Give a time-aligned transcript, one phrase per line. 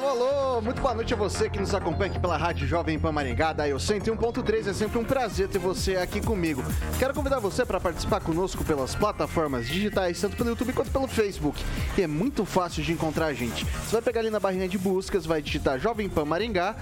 [0.00, 3.12] Alô, alô, muito boa noite a você que nos acompanha aqui pela Rádio Jovem Pan
[3.12, 4.68] Maringá, da Eu 101.3.
[4.68, 6.64] É sempre um prazer ter você aqui comigo.
[6.98, 11.62] Quero convidar você para participar conosco pelas plataformas digitais, tanto pelo YouTube quanto pelo Facebook.
[11.98, 13.66] E é muito fácil de encontrar a gente.
[13.66, 16.76] Você vai pegar ali na barrinha de buscas, vai digitar Jovem Pan Maringá,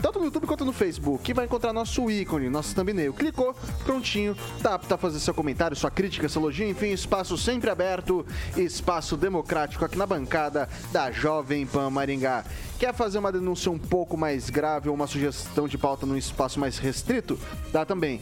[0.00, 3.12] tanto no YouTube quanto no Facebook, e vai encontrar nosso ícone, nosso thumbnail.
[3.12, 3.54] Clicou,
[3.84, 8.24] prontinho, tá apto a fazer seu comentário, sua crítica, seu elogio, enfim, espaço sempre aberto,
[8.56, 12.44] espaço democrático aqui na bancada da Jovem Pan Maringá.
[12.78, 16.60] Quer fazer uma denúncia um pouco mais grave ou uma sugestão de pauta num espaço
[16.60, 17.36] mais restrito?
[17.72, 18.20] Dá também.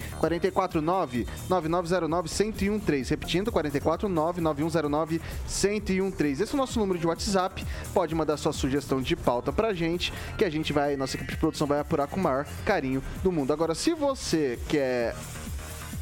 [1.51, 3.11] 449-9909-1013.
[3.11, 6.41] Repetindo, 449-9109-1013.
[6.41, 7.63] Esse é o nosso número de WhatsApp.
[7.93, 11.39] Pode mandar sua sugestão de pauta pra gente, que a gente vai, nossa equipe de
[11.39, 13.53] produção vai apurar com o maior carinho do mundo.
[13.53, 15.15] Agora, se você quer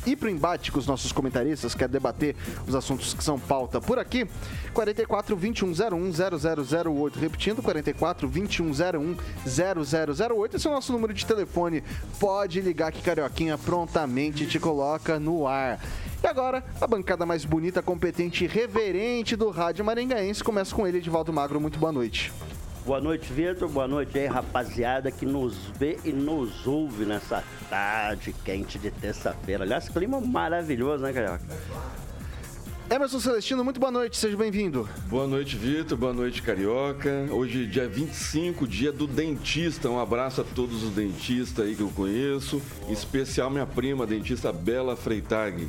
[0.07, 3.99] ir pro embate com os nossos comentaristas, quer debater os assuntos que são pauta por
[3.99, 4.27] aqui,
[4.73, 6.13] 44 2101
[6.93, 7.19] 0008.
[7.19, 10.57] Repetindo, 44 2101 0008.
[10.57, 11.83] Esse é o nosso número de telefone.
[12.19, 15.81] Pode ligar que Carioquinha prontamente te coloca no ar.
[16.23, 20.99] E agora, a bancada mais bonita, competente e reverente do Rádio Maringaense começa com ele,
[20.99, 21.61] Edivaldo Magro.
[21.61, 22.33] Muito boa noite.
[22.85, 23.67] Boa noite, Vitor.
[23.67, 29.65] Boa noite aí, rapaziada que nos vê e nos ouve nessa tarde quente de terça-feira.
[29.65, 31.41] Aliás, clima maravilhoso, né, Carioca?
[32.91, 34.87] Emerson Celestino, muito boa noite, seja bem-vindo.
[35.09, 37.27] Boa noite, Vitor, boa noite, Carioca.
[37.31, 39.89] Hoje, dia 25, dia do dentista.
[39.89, 44.53] Um abraço a todos os dentistas aí que eu conheço, em especial minha prima, dentista
[44.53, 45.69] Bela Freitag.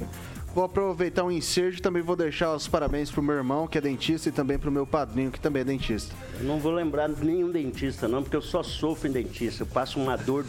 [0.56, 3.78] Vou aproveitar o um ensejo e também vou deixar os parabéns pro meu irmão, que
[3.78, 6.16] é dentista, e também pro meu padrinho, que também é dentista.
[6.40, 9.64] Eu não vou lembrar nenhum dentista, não, porque eu só sofro em dentista.
[9.64, 10.46] Eu passo uma dor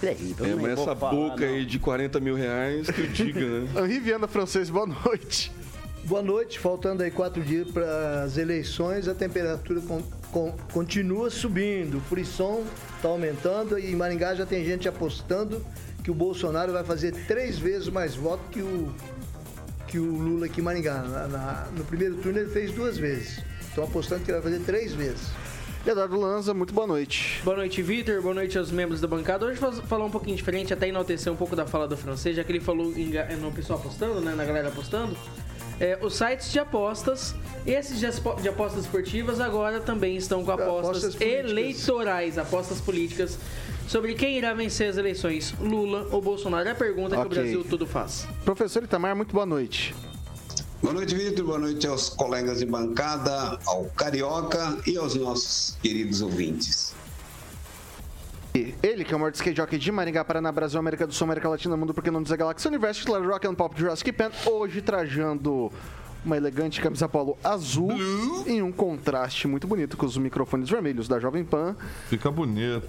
[0.00, 0.46] terrível.
[0.46, 1.54] É, mas essa falar, boca não.
[1.54, 3.68] aí de 40 mil reais, que eu diga, né?
[3.82, 5.50] Henri Viana Francês, boa noite.
[6.04, 11.98] Boa noite, faltando aí quatro dias para as eleições, a temperatura com, com, continua subindo,
[11.98, 12.62] o frisson
[12.94, 15.64] está aumentando e em Maringá já tem gente apostando
[16.02, 18.92] que o Bolsonaro vai fazer três vezes mais voto que o
[19.92, 21.02] que o Lula aqui em Maringá.
[21.02, 23.44] Na, na, no primeiro turno ele fez duas vezes.
[23.60, 25.28] Estou apostando que ele vai fazer três vezes.
[25.86, 27.42] Eduardo Lanza, muito boa noite.
[27.44, 28.22] Boa noite, Vitor.
[28.22, 29.44] Boa noite aos membros da bancada.
[29.44, 32.42] Hoje vou falar um pouquinho diferente, até enaltecer um pouco da fala do francês, já
[32.42, 34.34] que ele falou em, no pessoal apostando, né?
[34.34, 35.14] Na galera apostando.
[35.78, 37.34] É, os sites de apostas,
[37.66, 38.06] esses de,
[38.40, 43.38] de, apostas esportivas agora também estão com apostas, apostas eleitorais, apostas políticas
[43.86, 46.68] sobre quem irá vencer as eleições, Lula ou Bolsonaro.
[46.68, 47.20] É a pergunta okay.
[47.20, 48.26] que o Brasil tudo faz.
[48.44, 49.94] Professor Itamar, muito boa noite.
[50.82, 51.44] Boa noite, Vitor.
[51.44, 56.92] Boa noite aos colegas de bancada, ao Carioca e aos nossos queridos ouvintes.
[58.54, 61.48] Ele, que é o maior skate jockey de Maringá, Paraná, Brasil, América do Sul, América
[61.48, 65.72] Latina, Mundo, porque não dizer Galáxia Universo, titular Rock and Pop Jurassic Pan, hoje trajando
[66.24, 68.44] uma elegante camisa polo azul Blue.
[68.46, 71.74] em um contraste muito bonito com os microfones vermelhos da Jovem Pan.
[72.08, 72.88] Fica bonito.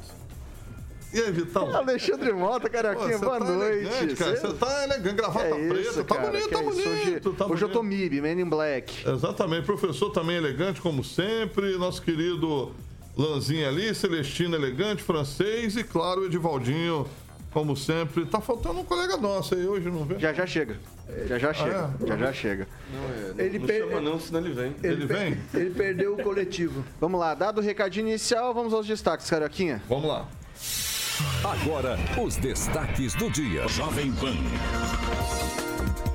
[1.13, 1.75] E aí, Vitão?
[1.75, 3.85] Alexandre Mota, Carioquinha, boa tá noite.
[3.85, 4.35] Elegante, cara.
[4.35, 5.89] Você tá elegante, gravata é preta.
[5.89, 7.61] Isso, tá, bonito, tá bonito, Hoje, tá hoje bonito.
[7.61, 9.07] eu tô MIB, Man in Black.
[9.07, 9.63] Exatamente.
[9.63, 11.77] Professor também elegante, como sempre.
[11.77, 12.71] Nosso querido
[13.15, 15.77] Lanzinho ali, Celestino elegante, francês.
[15.77, 17.05] E claro, o Edivaldinho,
[17.51, 18.25] como sempre.
[18.25, 20.17] Tá faltando um colega nosso aí hoje, não vê?
[20.17, 20.79] Já já chega.
[21.27, 21.91] Já já chega.
[21.91, 22.07] Ah, é?
[22.07, 22.67] Já já chega.
[22.91, 23.87] Não, é, ele não, per...
[23.87, 24.75] chama não, senão ele vem.
[24.81, 25.37] Ele, ele vem?
[25.53, 26.83] Ele perdeu o coletivo.
[26.99, 29.79] Vamos lá, dado o recado inicial, vamos aos destaques, Carioquinha.
[29.87, 30.27] Vamos lá.
[31.43, 33.67] Agora, os destaques do dia.
[33.67, 34.33] Jovem Pan.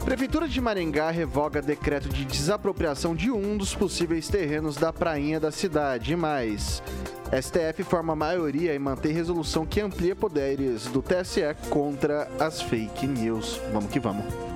[0.05, 5.53] Prefeitura de Maringá revoga decreto de desapropriação de um dos possíveis terrenos da prainha da
[5.53, 6.15] cidade.
[6.15, 6.83] E mais,
[7.31, 13.61] STF forma maioria e mantém resolução que amplia poderes do TSE contra as fake news.
[13.73, 14.48] Vamos que vamos.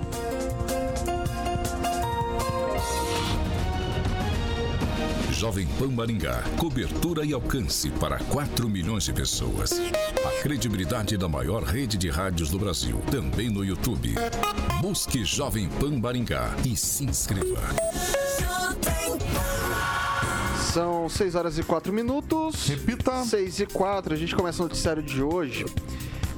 [5.43, 6.45] Jovem Pan Maringá.
[6.57, 9.73] Cobertura e alcance para 4 milhões de pessoas.
[10.25, 13.03] A credibilidade da maior rede de rádios do Brasil.
[13.11, 14.15] Também no YouTube.
[14.81, 17.61] Busque Jovem Pan Maringá e se inscreva.
[20.73, 22.69] São 6 horas e 4 minutos.
[22.69, 23.25] Repita.
[23.25, 24.15] 6 e 4.
[24.15, 25.67] A gente começa o noticiário de hoje.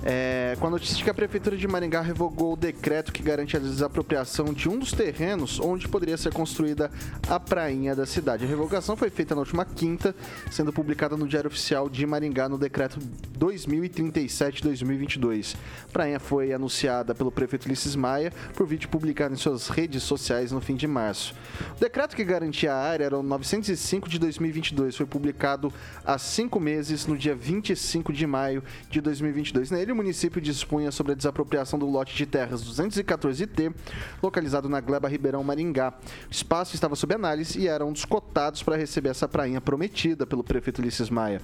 [0.07, 3.57] É, com a notícia de que a Prefeitura de Maringá revogou o decreto que garante
[3.57, 6.91] a desapropriação de um dos terrenos onde poderia ser construída
[7.27, 8.45] a prainha da cidade.
[8.45, 10.15] A revogação foi feita na última quinta,
[10.51, 12.99] sendo publicada no Diário Oficial de Maringá no decreto
[13.39, 15.57] 2037-2022.
[15.89, 20.53] A prainha foi anunciada pelo prefeito Ulisses Maia por vídeo publicado em suas redes sociais
[20.53, 21.35] no fim de março.
[21.79, 25.73] O decreto que garantia a área era o 905 de 2022, foi publicado
[26.05, 29.71] há cinco meses, no dia 25 de maio de 2022.
[29.71, 33.73] Nele, o município dispunha sobre a desapropriação do lote de terras 214T,
[34.21, 35.95] localizado na Gleba Ribeirão Maringá.
[36.29, 40.27] O espaço estava sob análise e era um dos cotados para receber essa prainha prometida
[40.27, 41.41] pelo prefeito Ulisses Maia.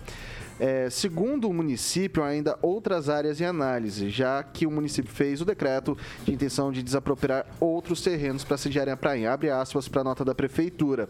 [0.61, 5.45] É, segundo o município, ainda outras áreas em análise, já que o município fez o
[5.47, 9.33] decreto de intenção de desapropriar outros terrenos para sediarem a prainha.
[9.33, 11.09] Abre aspas para a nota da prefeitura.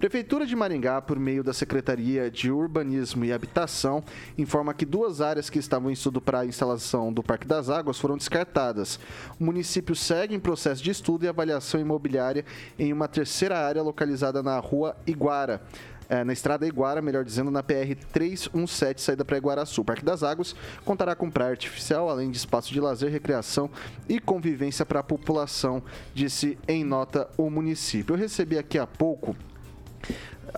[0.00, 4.02] Prefeitura de Maringá, por meio da Secretaria de Urbanismo e Habitação,
[4.36, 8.00] informa que duas áreas que estavam em estudo para a instalação do Parque das Águas
[8.00, 8.98] foram descartadas.
[9.38, 12.44] O município segue em processo de estudo e avaliação imobiliária
[12.76, 15.62] em uma terceira área localizada na rua Iguara
[16.08, 19.80] é, na estrada Iguara, melhor dizendo, na PR 317, saída para Iguaraçu.
[19.80, 23.70] O Parque das Águas contará com praia artificial, além de espaço de lazer, recreação
[24.08, 25.82] e convivência para a população,
[26.14, 28.14] disse em nota o município.
[28.14, 29.36] Eu recebi aqui há pouco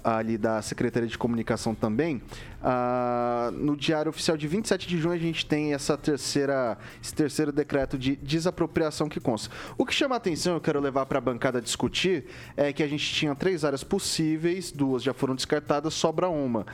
[0.04, 2.22] ali da Secretaria de Comunicação também.
[2.62, 7.50] Ah, no Diário Oficial de 27 de junho a gente tem essa terceira, esse terceiro
[7.50, 9.54] decreto de desapropriação que consta.
[9.78, 12.26] O que chama a atenção, eu quero levar para a bancada discutir,
[12.56, 16.66] é que a gente tinha três áreas possíveis, duas já foram descartadas, sobra uma.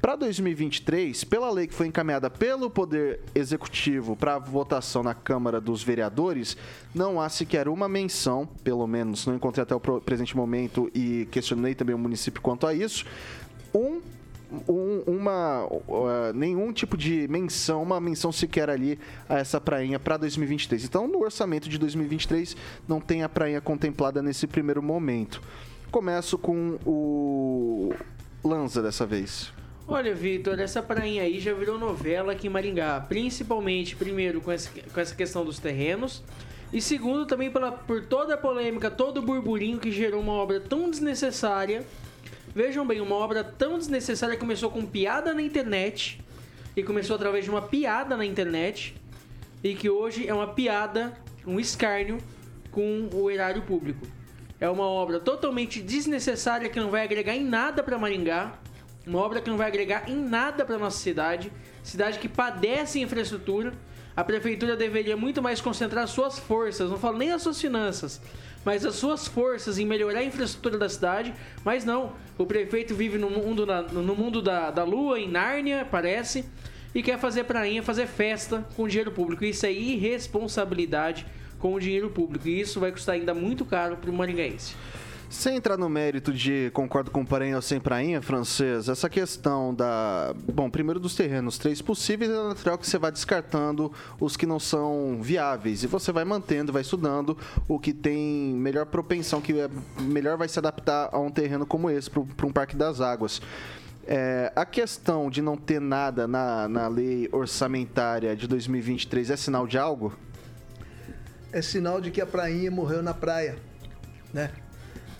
[0.00, 5.82] Para 2023, pela lei que foi encaminhada pelo Poder Executivo para votação na Câmara dos
[5.82, 6.56] Vereadores,
[6.94, 11.74] não há sequer uma menção, pelo menos não encontrei até o presente momento e questionei
[11.74, 13.04] também o município quanto a isso,
[13.74, 14.00] um
[14.68, 18.98] um, uma uh, nenhum tipo de menção, uma menção sequer ali
[19.28, 20.84] a essa prainha para 2023.
[20.84, 22.56] Então, no orçamento de 2023
[22.86, 25.42] não tem a prainha contemplada nesse primeiro momento.
[25.90, 27.94] Começo com o
[28.44, 29.52] Lanza dessa vez.
[29.88, 34.68] Olha, Vitor, essa prainha aí já virou novela aqui em Maringá, principalmente, primeiro, com essa,
[34.92, 36.24] com essa questão dos terrenos,
[36.72, 40.60] e segundo, também pela, por toda a polêmica, todo o burburinho que gerou uma obra
[40.60, 41.84] tão desnecessária
[42.56, 46.18] Vejam bem, uma obra tão desnecessária começou com piada na internet
[46.74, 48.96] e começou através de uma piada na internet
[49.62, 51.12] e que hoje é uma piada,
[51.46, 52.16] um escárnio
[52.70, 54.06] com o erário público.
[54.58, 58.54] É uma obra totalmente desnecessária que não vai agregar em nada para Maringá,
[59.06, 61.52] uma obra que não vai agregar em nada para nossa cidade,
[61.82, 63.74] cidade que padece infraestrutura.
[64.16, 68.18] A prefeitura deveria muito mais concentrar suas forças, não falo nem as suas finanças,
[68.64, 71.34] mas as suas forças em melhorar a infraestrutura da cidade.
[71.62, 75.86] Mas não, o prefeito vive no mundo, da, no mundo da, da lua, em Nárnia,
[75.88, 76.46] parece,
[76.94, 79.44] e quer fazer prainha, fazer festa com dinheiro público.
[79.44, 81.26] Isso é irresponsabilidade
[81.58, 82.48] com o dinheiro público.
[82.48, 84.74] E isso vai custar ainda muito caro para o maringaense.
[85.28, 90.32] Sem entrar no mérito de concordo com prainha ou sem prainha, francês, essa questão da.
[90.52, 94.60] Bom, primeiro dos terrenos, três possíveis, é natural que você vai descartando os que não
[94.60, 95.82] são viáveis.
[95.82, 99.68] E você vai mantendo, vai estudando o que tem melhor propensão, que é,
[100.00, 103.42] melhor vai se adaptar a um terreno como esse, para um Parque das Águas.
[104.06, 109.66] É, a questão de não ter nada na, na lei orçamentária de 2023 é sinal
[109.66, 110.16] de algo?
[111.52, 113.56] É sinal de que a prainha morreu na praia,
[114.32, 114.52] né?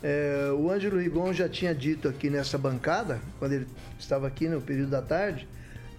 [0.09, 3.67] É, o Ângelo Rigon já tinha dito aqui nessa bancada, quando ele
[3.99, 5.49] estava aqui no período da tarde,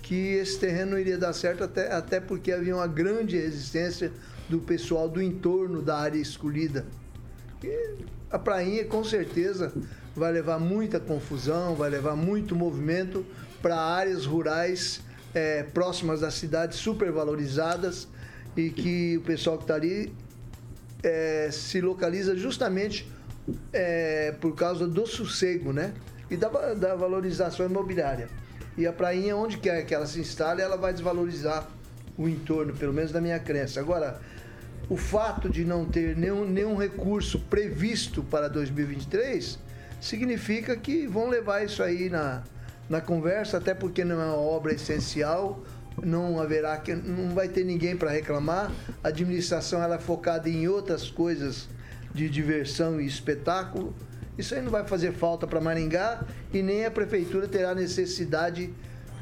[0.01, 4.13] que esse terreno iria dar certo, até, até porque havia uma grande resistência
[4.47, 6.85] do pessoal do entorno da área escolhida.
[7.61, 7.95] E
[8.31, 9.73] a prainha, com certeza,
[10.15, 13.25] vai levar muita confusão, vai levar muito movimento
[13.61, 15.01] para áreas rurais
[15.33, 18.07] é, próximas da cidade, supervalorizadas,
[18.55, 20.13] e que o pessoal que está ali
[21.03, 23.16] é, se localiza justamente
[23.71, 25.93] é, por causa do sossego, né?
[26.29, 28.27] E da, da valorização imobiliária.
[28.77, 31.67] E a prainha, onde quer que ela se instale, ela vai desvalorizar
[32.17, 33.79] o entorno, pelo menos da minha crença.
[33.79, 34.19] Agora,
[34.89, 39.57] o fato de não ter nenhum, nenhum recurso previsto para 2023
[39.99, 42.43] significa que vão levar isso aí na,
[42.89, 45.63] na conversa, até porque não é uma obra essencial,
[46.03, 48.71] não haverá não vai ter ninguém para reclamar.
[49.03, 51.67] A administração ela é focada em outras coisas
[52.17, 53.93] de diversão e espetáculo
[54.37, 58.73] Isso aí não vai fazer falta para Maringá e nem a prefeitura terá necessidade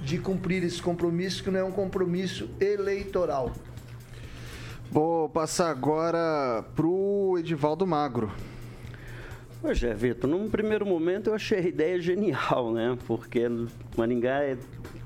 [0.02, 3.54] de cumprir esse compromisso, que não é um compromisso eleitoral.
[4.90, 8.32] Vou passar agora pro Edivaldo Magro.
[9.62, 12.98] Pois é, Vitor, num primeiro momento eu achei a ideia genial, né?
[13.08, 13.50] Porque
[13.98, 14.58] Maringá é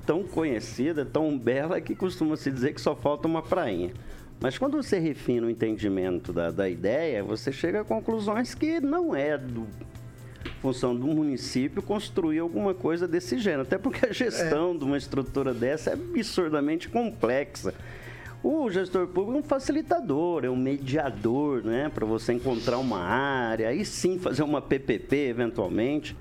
[0.04, 3.92] tão conhecida, tão bela, que costuma se dizer que só falta uma prainha.
[4.40, 9.14] Mas quando você refina o entendimento da, da ideia, você chega a conclusões que não
[9.14, 9.66] é do
[10.60, 13.62] função do município construir alguma coisa desse gênero.
[13.62, 14.78] Até porque a gestão é.
[14.78, 17.74] de uma estrutura dessa é absurdamente complexa.
[18.42, 21.90] O gestor público é um facilitador, é um mediador, né?
[21.94, 26.16] Para você encontrar uma área, aí sim fazer uma PPP eventualmente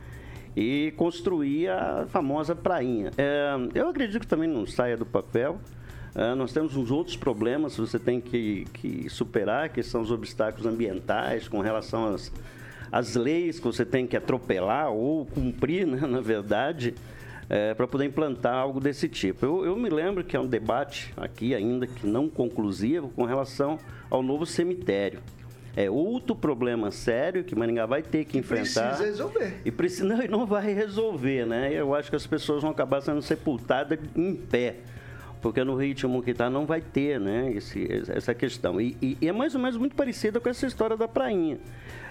[0.56, 3.12] e construir a famosa prainha.
[3.18, 5.60] É, eu acredito que também não saia do papel.
[6.16, 10.12] É, nós temos uns outros problemas que você tem que, que superar, que são os
[10.12, 12.32] obstáculos ambientais com relação às,
[12.92, 16.96] às leis que você tem que atropelar ou cumprir, né, na verdade
[17.50, 19.46] é, para poder implantar algo desse tipo.
[19.46, 23.80] Eu, eu, me lembro que é um debate aqui ainda que não conclusivo com relação
[24.10, 25.20] ao novo cemitério.
[25.76, 28.90] É outro problema sério que Maringá vai ter que, que enfrentar.
[28.98, 29.62] Precisa resolver.
[29.66, 31.72] E precisa, não, não vai resolver, né?
[31.74, 34.78] Eu acho que as pessoas vão acabar sendo sepultadas em pé
[35.42, 38.80] porque no ritmo que está não vai ter né, esse, essa questão.
[38.80, 41.58] E, e, é mais ou menos muito parecida com essa história da prainha.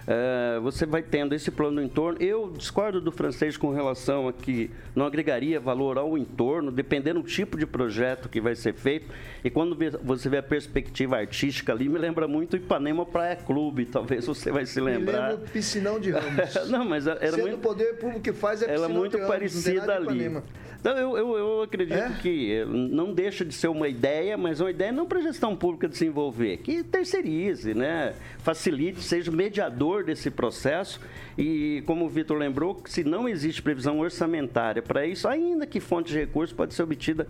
[0.09, 2.17] Uh, você vai tendo esse plano do entorno.
[2.19, 7.29] Eu discordo do francês com relação a que não agregaria valor ao entorno, dependendo do
[7.29, 9.13] tipo de projeto que vai ser feito.
[9.45, 14.25] E quando você vê a perspectiva artística ali, me lembra muito Ipanema Praia Clube, talvez
[14.25, 15.37] você vai se lembrar.
[15.37, 16.55] Me Piscinão de Ramos.
[16.71, 17.57] não, mas era Sendo muito...
[17.57, 20.41] o poder público que faz é Ela é muito Ramos, parecida ali.
[20.81, 22.19] Então, eu, eu, eu acredito é?
[22.23, 25.89] que não deixa de ser uma ideia, mas uma ideia não para a gestão pública
[25.89, 28.15] desenvolver, que terceirize, né?
[28.39, 31.01] facilite, seja mediador desse processo.
[31.37, 36.13] E, como o Vitor lembrou, se não existe previsão orçamentária para isso, ainda que fonte
[36.13, 37.27] de recursos pode ser obtida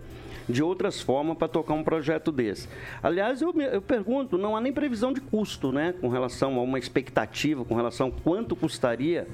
[0.47, 2.67] de outras formas para tocar um projeto desse.
[3.01, 6.79] Aliás, eu, eu pergunto, não há nem previsão de custo, né, com relação a uma
[6.79, 9.27] expectativa, com relação a quanto custaria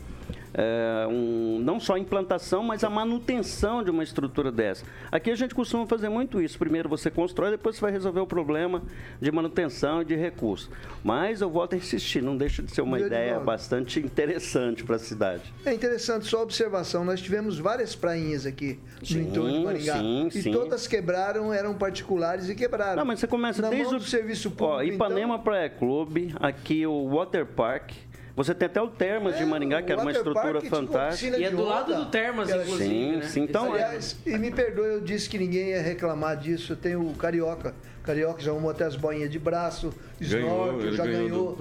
[0.58, 4.86] é, um, não só a implantação, mas a manutenção de uma estrutura dessa.
[5.12, 6.58] Aqui a gente costuma fazer muito isso.
[6.58, 8.82] Primeiro você constrói, depois você vai resolver o problema
[9.20, 10.70] de manutenção e de recursos.
[11.04, 14.96] Mas eu volto a insistir, não deixa de ser uma Meu ideia bastante interessante para
[14.96, 15.54] a cidade.
[15.66, 17.04] É interessante só a observação.
[17.04, 19.98] Nós tivemos várias prainhas aqui sim, no entorno de Maringá.
[19.98, 20.52] Sim, e sim.
[20.52, 22.96] todas quebraram, eram particulares e quebraram.
[22.96, 24.80] Não, mas você começa Na desde o serviço público.
[24.80, 25.44] Ó, Ipanema então...
[25.44, 27.92] Praia Clube, aqui o Water Park
[28.36, 31.38] você tem até o Termas é, de Maringá, que era uma estrutura tipo, fantástica.
[31.38, 32.84] E é do lado do Termas, inclusive.
[32.84, 33.22] Sim, né?
[33.24, 33.42] sim.
[33.44, 36.76] Então, é- Aliás, e me perdoe, eu disse que ninguém ia reclamar disso.
[36.76, 37.74] Tem o Carioca
[38.06, 41.58] Carioca já arrumou até as boinhas de braço, snorkel, já ganhou.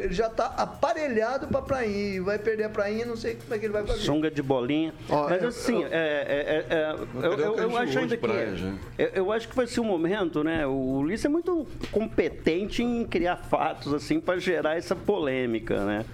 [0.00, 2.22] ele já está aparelhado para prainha.
[2.22, 4.02] Vai perder a prainha, não sei como é que ele vai fazer.
[4.02, 4.92] Sunga de bolinha.
[5.08, 8.26] Mas assim, é, é, é, é eu, eu, eu acho ainda que.
[8.98, 10.66] Eu, eu, acho que vai ser um momento, né?
[10.66, 16.04] O Ulisses é muito competente em criar fatos assim para gerar essa polêmica, né?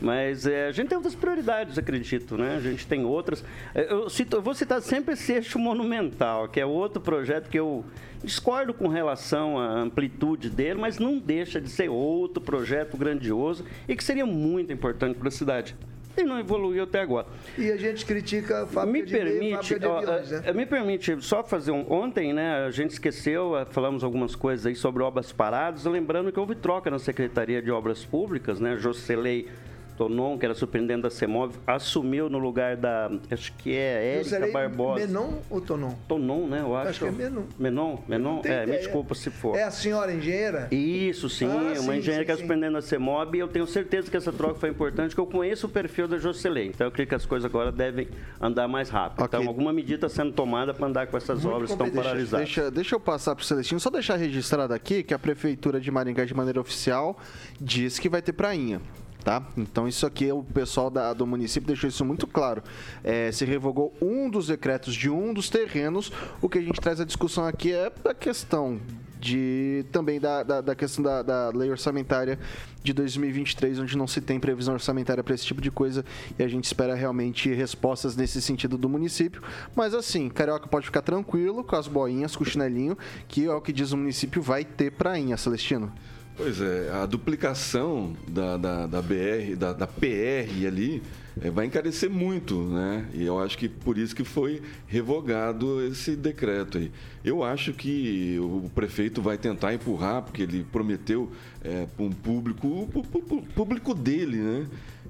[0.00, 2.56] Mas é, a gente tem outras prioridades, acredito, né?
[2.56, 3.44] A gente tem outras.
[3.74, 7.84] Eu, cito, eu vou citar sempre esse eixo monumental, que é outro projeto que eu
[8.24, 13.94] Discordo com relação à amplitude dele, mas não deixa de ser outro projeto grandioso e
[13.94, 15.76] que seria muito importante para a cidade
[16.16, 17.26] e não evoluiu até agora.
[17.58, 20.52] E a gente critica a fábrica me de permite, de aviões, né?
[20.52, 21.90] Me permite só fazer um...
[21.90, 26.54] Ontem, né, a gente esqueceu, falamos algumas coisas aí sobre obras paradas, lembrando que houve
[26.54, 29.48] troca na Secretaria de Obras Públicas, né, Jocelei
[29.96, 33.10] Tonon, que era superintendente da CEMOV, assumiu no lugar da.
[33.30, 35.06] Acho que é Érica Barbosa.
[35.06, 35.94] Menon ou Tonon?
[36.08, 36.60] Tonon, né?
[36.60, 36.90] Eu acho.
[36.90, 37.42] Acho que é Menon.
[37.58, 37.98] Menon?
[38.06, 38.36] Menon?
[38.38, 38.66] É, ideia.
[38.66, 39.56] me desculpa se for.
[39.56, 40.68] É a senhora engenheira?
[40.70, 41.46] Isso, sim.
[41.46, 43.36] Ah, uma sim, engenheira sim, que é superintendente da CEMOB.
[43.36, 46.18] E eu tenho certeza que essa troca foi importante, porque eu conheço o perfil da
[46.18, 46.68] Jocelyn.
[46.68, 48.08] Então eu creio que as coisas agora devem
[48.40, 49.24] andar mais rápido.
[49.24, 49.38] Okay.
[49.38, 52.46] Então alguma medida está sendo tomada para andar com essas Muito obras que estão paralisadas.
[52.46, 55.90] Deixa, deixa eu passar para o Celestino, só deixar registrado aqui que a Prefeitura de
[55.90, 57.18] Maringá, de maneira oficial,
[57.60, 58.80] diz que vai ter prainha
[59.24, 59.42] tá?
[59.56, 62.62] Então isso aqui o pessoal da, do município deixou isso muito claro.
[63.02, 66.12] É, se revogou um dos decretos de um dos terrenos.
[66.42, 68.78] O que a gente traz a discussão aqui é a questão
[69.18, 72.38] de também da, da, da questão da, da, lei orçamentária
[72.82, 76.04] de 2023, onde não se tem previsão orçamentária para esse tipo de coisa
[76.38, 79.42] e a gente espera realmente respostas nesse sentido do município.
[79.74, 83.62] Mas assim, Carioca pode ficar tranquilo com as boinhas, com o chinelinho, que é o
[83.62, 85.90] que diz o município vai ter prainha, Celestino.
[86.36, 91.00] Pois é, a duplicação da, da, da BR, da, da PR ali,
[91.40, 93.08] é, vai encarecer muito, né?
[93.14, 96.90] E eu acho que por isso que foi revogado esse decreto aí.
[97.24, 101.30] Eu acho que o prefeito vai tentar empurrar, porque ele prometeu
[101.62, 104.66] é, para um público, o público dele, né?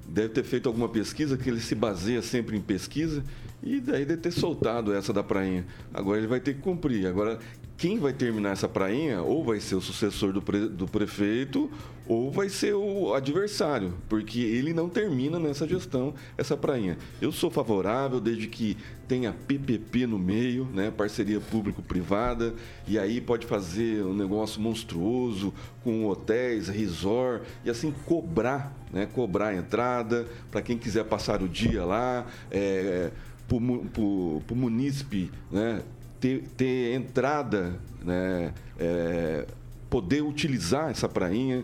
[0.07, 3.23] Deve ter feito alguma pesquisa, que ele se baseia sempre em pesquisa,
[3.61, 5.65] e daí deve ter soltado essa da prainha.
[5.93, 7.07] Agora ele vai ter que cumprir.
[7.07, 7.39] Agora,
[7.77, 11.69] quem vai terminar essa prainha ou vai ser o sucessor do, pre, do prefeito
[12.07, 16.97] ou vai ser o adversário, porque ele não termina nessa gestão essa prainha.
[17.19, 22.53] Eu sou favorável desde que tenha PPP no meio, né, parceria público-privada,
[22.87, 29.47] e aí pode fazer um negócio monstruoso com hotéis, resort e assim cobrar, né, cobrar
[29.47, 32.25] a entrada para quem quiser passar o dia lá.
[32.51, 33.11] É,
[33.47, 35.81] para o munícipe né,
[36.19, 39.45] ter, ter entrada, né, é,
[39.89, 41.63] poder utilizar essa prainha.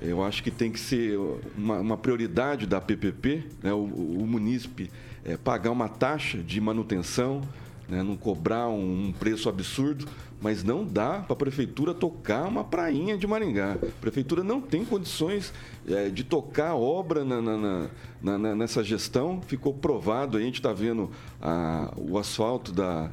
[0.00, 1.18] Eu acho que tem que ser
[1.56, 4.90] uma, uma prioridade da PPP, né, o, o munícipe
[5.24, 7.40] é, pagar uma taxa de manutenção,
[7.88, 10.06] né, não cobrar um, um preço absurdo,
[10.44, 13.78] mas não dá para a prefeitura tocar uma prainha de Maringá.
[13.82, 15.54] A prefeitura não tem condições
[15.88, 17.88] é, de tocar obra na, na,
[18.22, 19.40] na, nessa gestão.
[19.46, 21.10] Ficou provado, a gente está vendo
[21.40, 23.08] a, o asfalto da,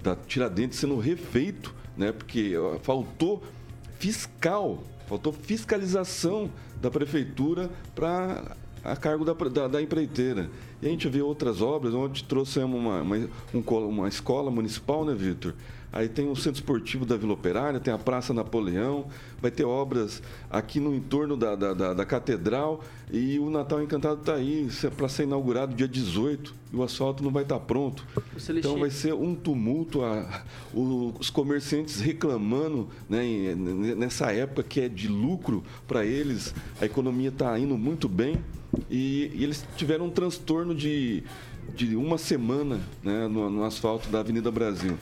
[0.00, 2.12] da Tiradentes sendo refeito, né?
[2.12, 2.52] Porque
[2.82, 3.42] faltou
[3.98, 6.48] fiscal, faltou fiscalização
[6.80, 10.48] da prefeitura para a cargo da, da, da, empreiteira.
[10.80, 15.52] E a gente vê outras obras, onde trouxemos uma, uma, uma escola municipal, né, Vitor?
[15.96, 19.06] Aí tem o Centro Esportivo da Vila Operária, tem a Praça Napoleão,
[19.40, 24.20] vai ter obras aqui no entorno da, da, da, da Catedral e o Natal Encantado
[24.20, 28.04] está aí para ser inaugurado dia 18 e o asfalto não vai estar tá pronto.
[28.50, 30.42] Então vai ser um tumulto, a,
[30.74, 33.54] os comerciantes reclamando né,
[33.96, 38.36] nessa época que é de lucro para eles, a economia está indo muito bem
[38.90, 41.22] e, e, eles tiveram um transtorno de,
[41.74, 44.98] de uma semana né, no, no asfalto da Avenida Brasil.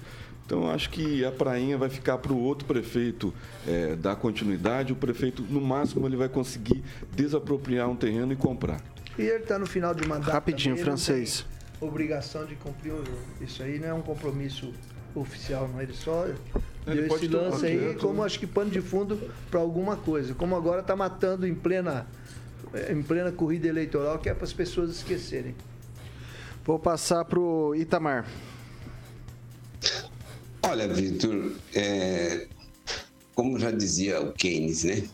[0.47, 3.33] Então, acho que a prainha vai ficar para o outro prefeito
[3.67, 4.93] é, dar continuidade.
[4.93, 8.81] O prefeito, no máximo, ele vai conseguir desapropriar um terreno e comprar.
[9.19, 10.33] E ele está no final de mandato.
[10.33, 11.47] Rapidinho, também, francês.
[11.81, 12.93] Obrigação de cumprir
[13.41, 14.73] isso aí, não é um compromisso
[15.15, 15.81] oficial, não.
[15.81, 16.27] Ele só
[16.87, 19.19] ele deu esse lance aí como acho que pano de fundo
[19.51, 20.35] para alguma coisa.
[20.35, 22.07] Como agora está matando em plena,
[22.91, 25.55] em plena corrida eleitoral, que é para as pessoas esquecerem.
[26.65, 28.27] Vou passar para o Itamar.
[30.67, 32.49] Olha, Vitor, é,
[33.35, 35.07] como já dizia o Keynes, né?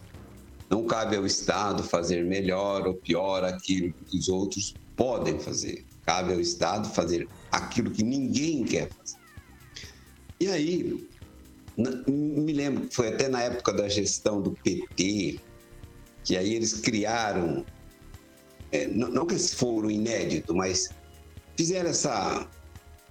[0.71, 5.85] Não cabe ao Estado fazer melhor ou pior aquilo que os outros podem fazer.
[6.07, 9.19] Cabe ao Estado fazer aquilo que ninguém quer fazer.
[10.39, 11.09] E aí,
[11.77, 15.41] me lembro que foi até na época da gestão do PT,
[16.23, 17.67] que aí eles criaram,
[18.71, 20.91] é, não, que eles foram inédito, mas
[21.57, 22.49] fizeram essa,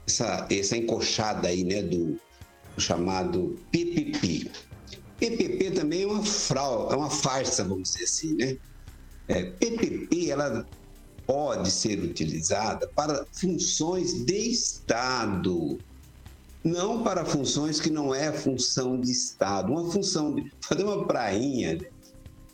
[0.07, 2.17] essa, essa encoxada aí, né, do
[2.79, 4.51] chamado PPP.
[5.17, 8.57] PPP também é uma fraude, é uma farsa, vamos dizer assim, né?
[9.27, 10.65] É, PPP, ela
[11.25, 15.77] pode ser utilizada para funções de Estado,
[16.63, 19.71] não para funções que não é função de Estado.
[19.71, 21.77] Uma função de fazer uma prainha,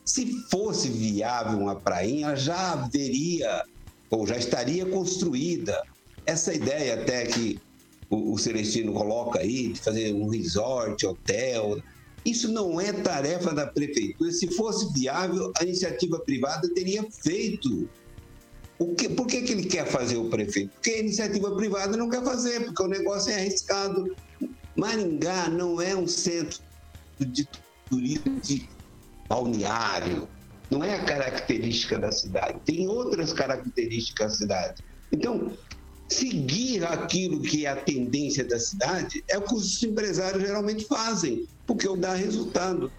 [0.03, 3.63] se fosse viável uma prainha, já haveria
[4.09, 5.81] ou já estaria construída.
[6.25, 7.59] Essa ideia até que
[8.09, 11.81] o, o Celestino coloca aí, de fazer um resort, hotel.
[12.25, 14.31] Isso não é tarefa da prefeitura.
[14.31, 17.87] Se fosse viável, a iniciativa privada teria feito.
[18.77, 20.71] O que, por que, que ele quer fazer o prefeito?
[20.73, 24.15] Porque a iniciativa privada não quer fazer, porque o negócio é arriscado.
[24.75, 26.59] Maringá não é um centro
[27.19, 27.47] de
[27.89, 28.67] turismo de
[29.29, 30.27] balneário.
[30.69, 32.59] Não é a característica da cidade.
[32.65, 34.83] Tem outras características da cidade.
[35.11, 35.51] Então,
[36.07, 41.47] seguir aquilo que é a tendência da cidade é o que os empresários geralmente fazem,
[41.65, 42.91] porque dá resultado.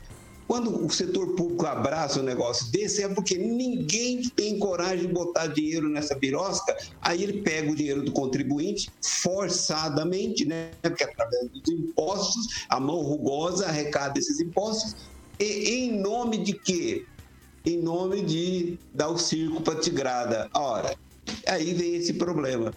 [0.46, 5.48] Quando o setor público abraça um negócio desse, é porque ninguém tem coragem de botar
[5.48, 10.70] dinheiro nessa birosca, aí ele pega o dinheiro do contribuinte forçadamente, né?
[10.80, 14.94] Porque através dos impostos, a mão rugosa arrecada esses impostos,
[15.40, 17.04] e em nome de quê?
[17.64, 20.48] Em nome de dar o circo para tigrada.
[20.54, 20.96] Ora,
[21.48, 22.72] aí vem esse problema.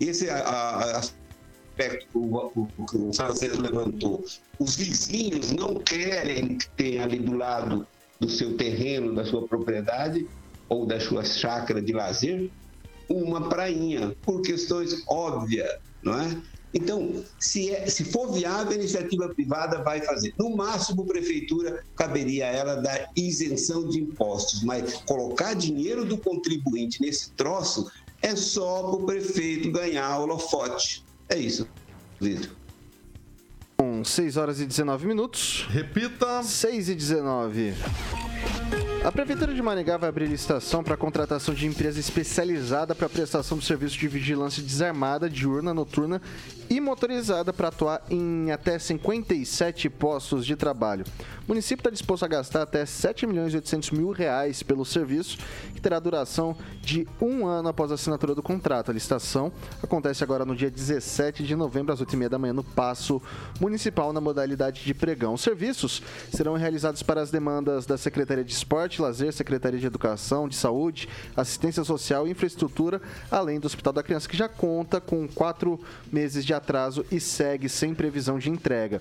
[0.00, 4.24] Esse a, a, aspecto que o, o, francês levantou.
[4.58, 7.86] Os vizinhos não querem que tenha ali do lado
[8.18, 10.26] do seu terreno, da sua propriedade
[10.68, 12.50] ou da sua chácara de lazer,
[13.08, 16.40] uma prainha, por questões óbvias, não é?
[16.72, 20.32] Então, se, é, se for viável, a iniciativa privada vai fazer.
[20.38, 26.16] No máximo, a prefeitura caberia a ela dar isenção de impostos, mas colocar dinheiro do
[26.16, 27.90] contribuinte nesse troço
[28.22, 31.04] é só para o prefeito ganhar holofote.
[31.28, 31.66] É isso,
[32.20, 32.50] Vitor.
[33.76, 35.66] Com 6 horas e 19 minutos.
[35.70, 36.42] Repita.
[36.42, 37.74] 6 e 19.
[39.02, 43.10] A Prefeitura de Maringá vai abrir licitação para a contratação de empresa especializada para a
[43.10, 46.20] prestação do serviço de vigilância desarmada, diurna, noturna
[46.68, 51.04] e motorizada para atuar em até 57 postos de trabalho.
[51.44, 55.38] O município está disposto a gastar até 7 milhões e 800 mil reais pelo serviço,
[55.74, 58.90] que terá duração de um ano após a assinatura do contrato.
[58.90, 59.50] A licitação
[59.82, 63.20] acontece agora no dia 17 de novembro, às 8h30 da manhã, no Paço
[63.58, 65.34] Municipal, na modalidade de pregão.
[65.34, 70.48] Os serviços serão realizados para as demandas da Secretaria de Esporte, Lazer, Secretaria de Educação,
[70.48, 73.00] de Saúde, Assistência Social e Infraestrutura,
[73.30, 75.78] além do Hospital da Criança, que já conta com quatro
[76.10, 79.00] meses de atraso e segue sem previsão de entrega.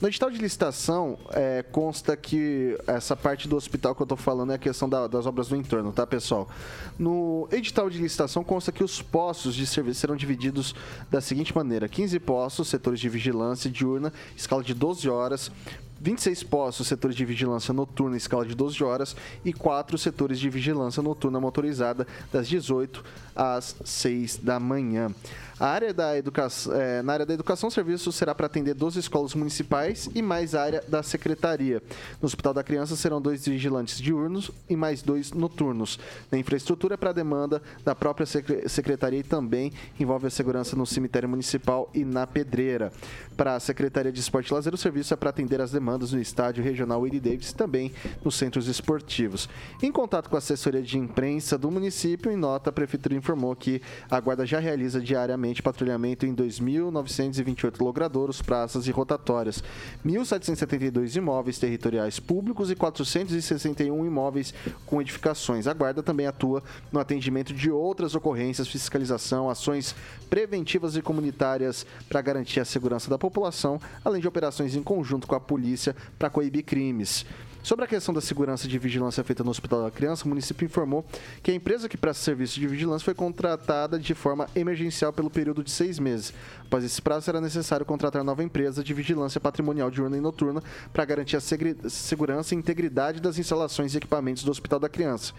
[0.00, 4.52] No edital de licitação, é, consta que essa parte do hospital que eu estou falando
[4.52, 6.48] é a questão da, das obras do entorno, tá, pessoal?
[6.96, 10.74] No edital de licitação consta que os postos de serviço serão divididos
[11.10, 15.50] da seguinte maneira: 15 postos, setores de vigilância diurna, escala de 12 horas,
[16.00, 21.02] 26 postos, setores de vigilância noturna, escala de 12 horas, e 4 setores de vigilância
[21.02, 25.12] noturna motorizada, das 18 às 6 da manhã.
[25.60, 29.00] A área da educação, é, na área da educação, o serviço será para atender 12
[29.00, 31.82] escolas municipais e mais a área da secretaria.
[32.22, 35.98] No Hospital da Criança serão dois vigilantes diurnos e mais dois noturnos.
[36.30, 41.90] Na infraestrutura para demanda da própria secretaria e também envolve a segurança no cemitério municipal
[41.92, 42.92] e na pedreira.
[43.36, 46.20] Para a Secretaria de Esporte e Lazer, o serviço é para atender as demandas no
[46.20, 47.92] estádio regional Willie Davis e também
[48.24, 49.48] nos centros esportivos.
[49.82, 53.82] Em contato com a assessoria de imprensa do município, em nota, a prefeitura informou que
[54.08, 59.62] a guarda já realiza diariamente patrulhamento em 2.928 logradouros, praças e rotatórias,
[60.04, 64.54] 1.772 imóveis territoriais públicos e 461 imóveis
[64.86, 65.66] com edificações.
[65.66, 69.94] A Guarda também atua no atendimento de outras ocorrências, fiscalização, ações
[70.28, 75.34] preventivas e comunitárias para garantir a segurança da população, além de operações em conjunto com
[75.34, 77.24] a polícia para coibir crimes.
[77.68, 81.04] Sobre a questão da segurança de vigilância feita no Hospital da Criança, o município informou
[81.42, 85.62] que a empresa que presta serviço de vigilância foi contratada de forma emergencial pelo período
[85.62, 86.32] de seis meses.
[86.64, 90.62] Após esse prazo, será necessário contratar nova empresa de vigilância patrimonial diurna e noturna
[90.94, 91.40] para garantir a
[91.90, 95.34] segurança e integridade das instalações e equipamentos do Hospital da Criança.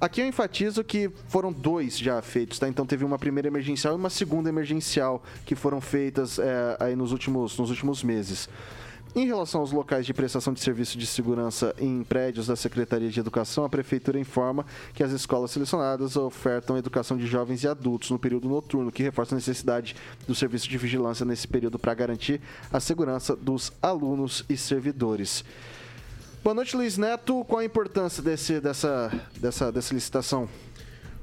[0.00, 2.68] Aqui eu enfatizo que foram dois já feitos, tá?
[2.68, 7.12] Então teve uma primeira emergencial e uma segunda emergencial que foram feitas é, aí nos
[7.12, 8.48] últimos, nos últimos meses.
[9.14, 13.18] Em relação aos locais de prestação de serviço de segurança em prédios da Secretaria de
[13.18, 18.18] Educação, a Prefeitura informa que as escolas selecionadas ofertam educação de jovens e adultos no
[18.18, 22.40] período noturno, que reforça a necessidade do serviço de vigilância nesse período para garantir
[22.70, 25.42] a segurança dos alunos e servidores.
[26.44, 27.44] Boa noite, Luiz Neto.
[27.44, 30.48] Qual a importância desse, dessa, dessa, dessa licitação?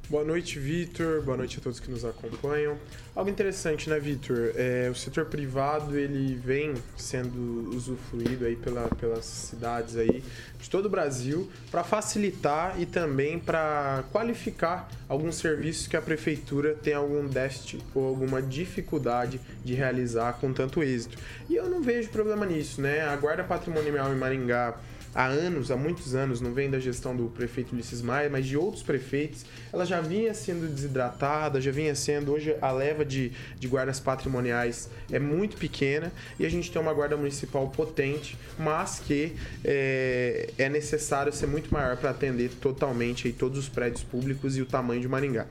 [0.08, 1.24] Boa noite, Vitor.
[1.24, 2.78] Boa noite a todos que nos acompanham.
[3.16, 4.52] Algo interessante, né, Vitor?
[4.56, 10.24] É, o setor privado ele vem sendo usufruído aí pela, pelas cidades aí
[10.60, 16.76] de todo o Brasil para facilitar e também para qualificar alguns serviços que a prefeitura
[16.76, 21.18] tem algum déficit ou alguma dificuldade de realizar com tanto êxito.
[21.50, 23.02] E eu não vejo problema nisso, né?
[23.02, 24.76] A Guarda Patrimonial em Maringá
[25.16, 28.58] há anos, há muitos anos, não vem da gestão do prefeito Ulisses Maia, mas de
[28.58, 33.68] outros prefeitos, ela já vinha sendo desidratada, já vinha sendo, hoje a leva de, de
[33.68, 39.34] guardas patrimoniais é muito pequena e a gente tem uma guarda municipal potente, mas que
[39.64, 44.62] é, é necessário ser muito maior para atender totalmente aí, todos os prédios públicos e
[44.62, 45.48] o tamanho de Maringá.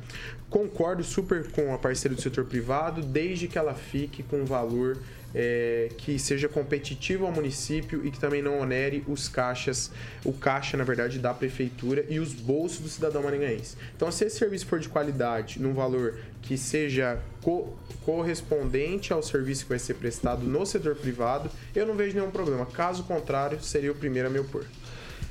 [0.50, 4.98] Concordo super com a parceira do setor privado, desde que ela fique com valor
[5.34, 9.90] é, que seja competitivo ao município e que também não onere os caixas,
[10.24, 13.76] o caixa, na verdade, da prefeitura e os bolsos do cidadão maringaense.
[13.96, 19.62] Então, se esse serviço for de qualidade, num valor que seja co correspondente ao serviço
[19.62, 22.66] que vai ser prestado no setor privado, eu não vejo nenhum problema.
[22.66, 24.64] Caso contrário, seria o primeiro a me opor.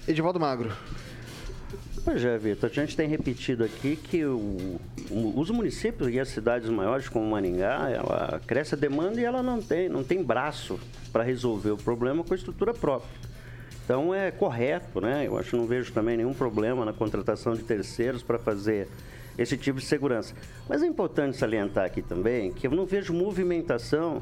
[0.08, 0.72] Edivaldo Magro.
[2.04, 4.78] Pois é, Vitor, a gente tem repetido aqui que o,
[5.10, 9.42] o, os municípios e as cidades maiores, como Maringá, ela cresce a demanda e ela
[9.42, 10.78] não tem, não tem braço
[11.14, 13.10] para resolver o problema com a estrutura própria.
[13.86, 15.26] Então é correto, né?
[15.26, 18.90] Eu acho que não vejo também nenhum problema na contratação de terceiros para fazer
[19.38, 20.34] esse tipo de segurança.
[20.68, 24.22] Mas é importante salientar aqui também que eu não vejo movimentação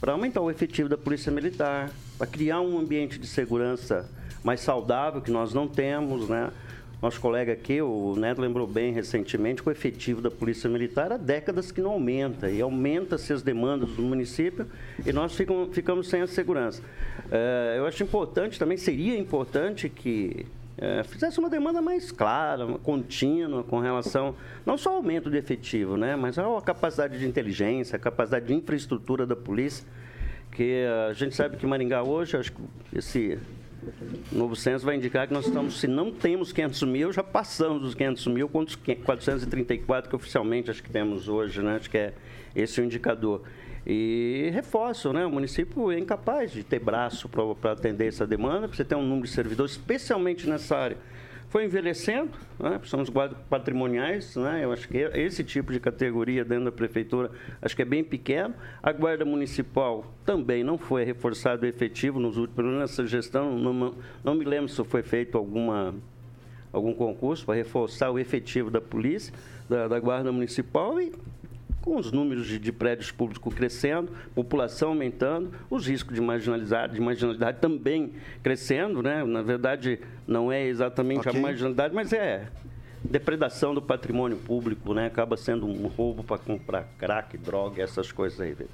[0.00, 4.08] para aumentar o efetivo da Polícia Militar, para criar um ambiente de segurança
[4.44, 6.52] mais saudável que nós não temos, né?
[7.00, 11.18] Nosso colega aqui, o Neto lembrou bem recentemente que o efetivo da Polícia Militar há
[11.18, 14.66] décadas que não aumenta, e aumenta-se as demandas do município
[15.04, 16.82] e nós ficam, ficamos sem a segurança.
[17.30, 20.46] É, eu acho importante, também seria importante que
[20.78, 25.98] é, fizesse uma demanda mais clara, contínua com relação, não só ao aumento de efetivo,
[25.98, 29.86] né, mas a capacidade de inteligência, a capacidade de infraestrutura da polícia,
[30.50, 32.62] que a gente sabe que Maringá hoje, acho que
[32.94, 33.38] esse
[34.32, 37.82] o novo censo vai indicar que nós estamos, se não temos 500 mil, já passamos
[37.82, 41.76] dos 500 mil, quantos 434 que oficialmente acho que temos hoje, né?
[41.76, 42.14] Acho que é
[42.54, 43.42] esse o indicador.
[43.86, 45.24] E reforço, né?
[45.24, 49.26] O município é incapaz de ter braço para atender essa demanda, você tem um número
[49.26, 50.96] de servidores, especialmente nessa área
[51.48, 52.80] foi envelhecendo, né?
[52.84, 54.64] são os guardas patrimoniais, né?
[54.64, 57.30] eu acho que esse tipo de categoria dentro da prefeitura
[57.62, 58.54] acho que é bem pequeno.
[58.82, 64.44] A guarda municipal também não foi reforçado efetivo nos últimos, nessa gestão, não, não me
[64.44, 65.94] lembro se foi feito alguma,
[66.72, 69.32] algum concurso para reforçar o efetivo da polícia,
[69.68, 71.12] da, da guarda municipal e
[71.86, 77.00] com os números de, de, prédios públicos crescendo, população aumentando, os riscos de marginalidade, de
[77.00, 79.22] marginalidade também crescendo, né?
[79.22, 81.38] Na verdade, não é exatamente okay.
[81.38, 82.48] a marginalidade, mas é
[83.04, 85.06] depredação do patrimônio público, né?
[85.06, 88.50] Acaba sendo um roubo para comprar crack, droga, essas coisas aí.
[88.50, 88.66] Vitor.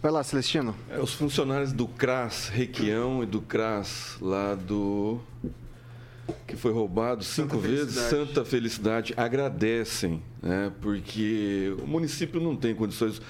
[0.00, 0.72] Vai lá, Celestino.
[0.88, 5.18] É, os funcionários do CRAS Requião e do CRAS lá do
[6.46, 8.10] que foi roubado cinco Santa vezes, Felicidade.
[8.10, 10.72] Santa Felicidade, agradecem, né?
[10.80, 13.20] porque o município não tem condições,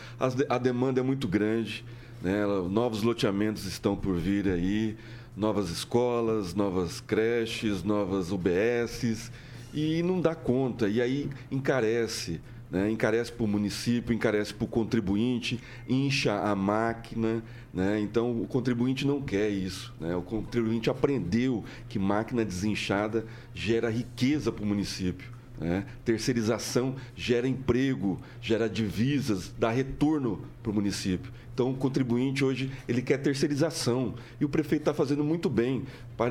[0.49, 1.85] a demanda é muito grande,
[2.23, 2.45] né?
[2.71, 4.97] novos loteamentos estão por vir aí,
[5.37, 9.31] novas escolas, novas creches, novas UBSs,
[9.73, 12.41] e não dá conta, e aí encarece.
[12.71, 17.43] Né, encarece para o município, encarece para o contribuinte, incha a máquina,
[17.75, 18.01] né?
[18.01, 19.93] Então, o contribuinte não quer isso.
[20.01, 20.15] Né?
[20.15, 25.31] O contribuinte aprendeu que máquina desinchada gera riqueza para o município.
[25.61, 25.85] Né?
[26.05, 31.31] Terceirização gera emprego, gera divisas, dá retorno para o município.
[31.53, 35.85] Então, o contribuinte hoje ele quer terceirização e o prefeito está fazendo muito bem.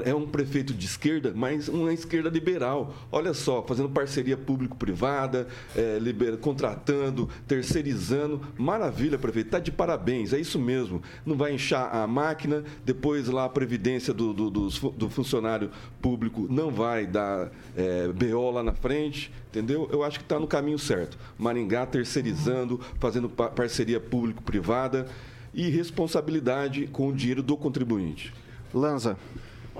[0.05, 2.93] É um prefeito de esquerda, mas uma esquerda liberal.
[3.11, 5.99] Olha só, fazendo parceria público-privada, é,
[6.39, 8.41] contratando, terceirizando.
[8.57, 9.47] Maravilha, prefeito.
[9.47, 11.01] Está de parabéns, é isso mesmo.
[11.25, 15.71] Não vai inchar a máquina, depois lá a previdência do, do, do, do funcionário
[16.01, 19.89] público não vai dar é, BO lá na frente, entendeu?
[19.91, 21.17] Eu acho que está no caminho certo.
[21.37, 25.07] Maringá terceirizando, fazendo parceria público-privada
[25.53, 28.33] e responsabilidade com o dinheiro do contribuinte.
[28.73, 29.17] Lanza.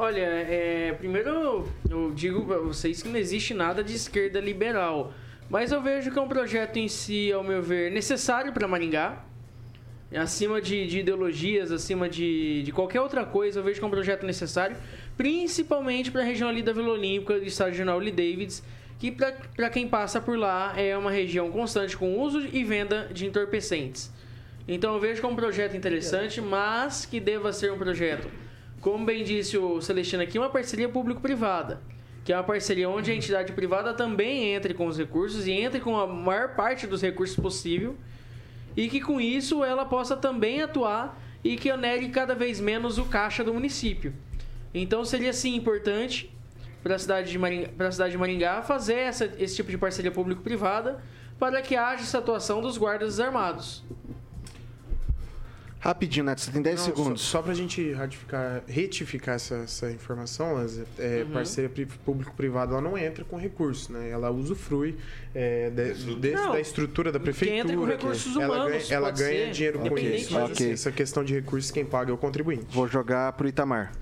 [0.01, 5.13] Olha, é, primeiro eu digo para vocês que não existe nada de esquerda liberal.
[5.49, 9.21] Mas eu vejo que é um projeto em si, ao meu ver, necessário para Maringá.
[10.15, 13.91] Acima de, de, ideologias, acima de, de qualquer outra coisa, eu vejo que é um
[13.91, 14.77] projeto necessário,
[15.17, 18.63] principalmente para a região ali da Vila Olímpica, do estádio General Lee Davids,
[18.99, 23.25] que para quem passa por lá é uma região constante com uso e venda de
[23.25, 24.09] entorpecentes.
[24.65, 28.29] Então eu vejo como um projeto interessante, mas que deva ser um projeto
[28.81, 31.81] como bem disse o Celestino aqui, uma parceria público-privada.
[32.23, 35.79] Que é uma parceria onde a entidade privada também entre com os recursos e entre
[35.79, 37.95] com a maior parte dos recursos possível.
[38.77, 43.05] E que com isso ela possa também atuar e que onere cada vez menos o
[43.05, 44.13] caixa do município.
[44.73, 46.31] Então seria sim importante
[46.83, 49.77] para a cidade de Maringá, para a cidade de Maringá fazer essa, esse tipo de
[49.77, 51.01] parceria público-privada
[51.37, 53.83] para que haja essa atuação dos guardas armados.
[55.79, 57.21] Rapidinho, Neto, você tem 10 Não, segundos.
[57.21, 60.57] Só, só para a gente ratificar, retificar essa, essa informação,
[60.97, 61.31] é, uhum.
[61.31, 61.71] parceria
[62.03, 64.09] público-privada ela não entra com recurso, né?
[64.09, 64.97] Ela usufrui
[65.33, 67.51] é, de, de, não, da estrutura da prefeitura.
[67.51, 70.33] Quem entra com recursos humanos, ela ganha, ela ganha ser, dinheiro com isso.
[70.33, 70.65] Mas okay.
[70.65, 72.65] assim, essa questão de recursos, quem paga é o contribuinte.
[72.71, 73.93] Vou jogar para o Itamar.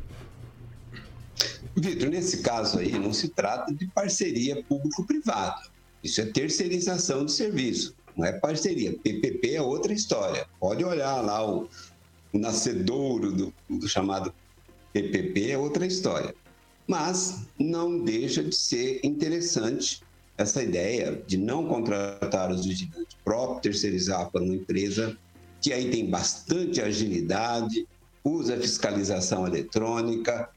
[1.76, 5.62] Vitor, nesse caso aí, não se trata de parceria público-privada.
[6.04, 8.94] Isso é terceirização de serviço não é parceria.
[8.94, 10.48] PPP é outra história.
[10.60, 11.70] Pode olhar lá o,
[12.34, 14.34] o nascedouro do, do chamado
[14.92, 16.34] PPP, é outra história.
[16.88, 20.02] Mas não deixa de ser interessante
[20.38, 25.18] essa ideia de não contratar os vigilantes próprios, terceirizar para uma empresa
[25.62, 27.88] que aí tem bastante agilidade,
[28.24, 30.50] usa fiscalização eletrônica,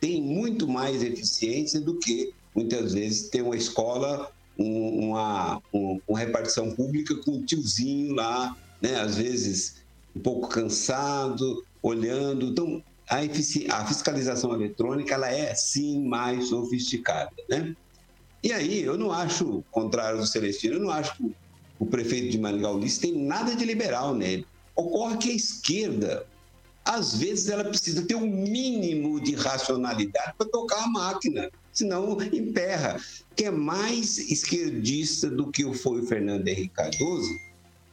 [0.00, 6.18] tem muito mais eficiência do que muitas vezes ter uma escola um, uma, um, uma
[6.18, 8.96] repartição pública com um tiozinho lá, né?
[9.00, 9.82] às vezes
[10.14, 12.46] um pouco cansado, olhando.
[12.46, 17.32] Então, a, a fiscalização eletrônica ela é sim mais sofisticada.
[17.48, 17.74] Né?
[18.42, 21.34] E aí, eu não acho, contrário do Celestino, eu não acho que
[21.78, 24.46] o prefeito de Maringá Ulisses tem nada de liberal nele.
[24.74, 26.26] Ocorre que a esquerda,
[26.84, 31.50] às vezes, ela precisa ter um mínimo de racionalidade para tocar a máquina.
[31.72, 33.00] Senão emperra.
[33.34, 37.30] Que é mais esquerdista do que foi o Fernando Henrique Cardoso,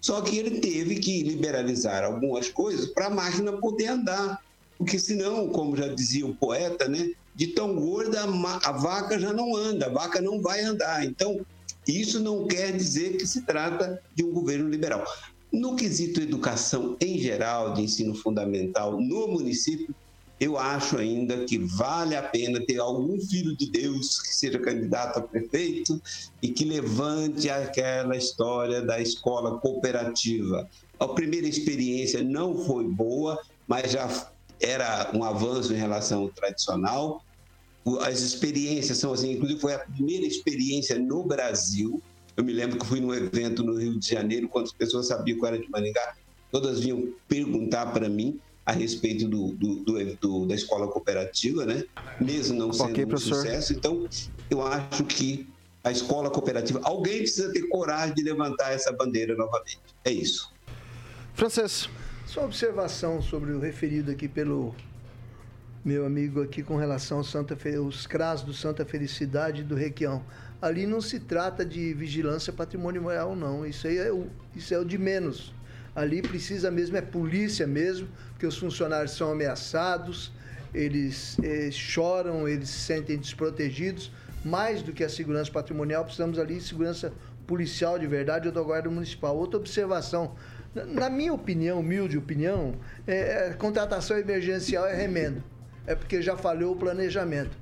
[0.02, 4.44] só que ele teve que liberalizar algumas coisas para a máquina poder andar.
[4.78, 9.56] Porque senão, como já dizia o poeta, né, de tão gorda a vaca já não
[9.56, 11.06] anda, a vaca não vai andar.
[11.06, 11.46] Então,
[11.88, 15.04] isso não quer dizer que se trata de um governo liberal.
[15.52, 19.94] No quesito educação em geral, de ensino fundamental no município,
[20.40, 25.20] eu acho ainda que vale a pena ter algum filho de Deus que seja candidato
[25.20, 26.02] a prefeito
[26.42, 30.70] e que levante aquela história da escola cooperativa.
[30.98, 34.08] A primeira experiência não foi boa, mas já
[34.62, 37.22] era um avanço em relação ao tradicional.
[38.02, 42.02] As experiências são assim, inclusive foi a primeira experiência no Brasil.
[42.38, 45.38] Eu me lembro que fui num evento no Rio de Janeiro, quando as pessoas sabiam
[45.38, 46.16] que eu era de Maringá,
[46.50, 51.84] todas vinham perguntar para mim a respeito do, do, do, do, da escola cooperativa, né?
[52.22, 53.38] Mesmo não sendo okay, um professor.
[53.38, 53.74] sucesso.
[53.74, 54.08] Então,
[54.48, 55.50] eu acho que
[55.84, 59.80] a escola cooperativa, alguém precisa ter coragem de levantar essa bandeira novamente.
[60.06, 60.54] É isso.
[61.34, 61.90] Francês.
[62.28, 64.76] Só observação sobre o referido aqui pelo
[65.84, 70.24] meu amigo aqui com relação aos Santa os CRAS do Santa Felicidade e do Requião.
[70.62, 73.66] Ali não se trata de vigilância patrimonial, não.
[73.66, 75.56] Isso aí é o, isso é o de menos.
[76.00, 80.32] Ali precisa mesmo, é polícia mesmo, porque os funcionários são ameaçados,
[80.74, 84.10] eles, eles choram, eles se sentem desprotegidos.
[84.46, 87.12] Mais do que a segurança patrimonial, precisamos ali de segurança
[87.46, 89.36] policial de verdade ou da Guarda Municipal.
[89.36, 90.36] Outra observação,
[90.74, 95.44] na minha opinião, humilde opinião, é, contratação emergencial é remendo.
[95.86, 97.58] É porque já falhou o planejamento.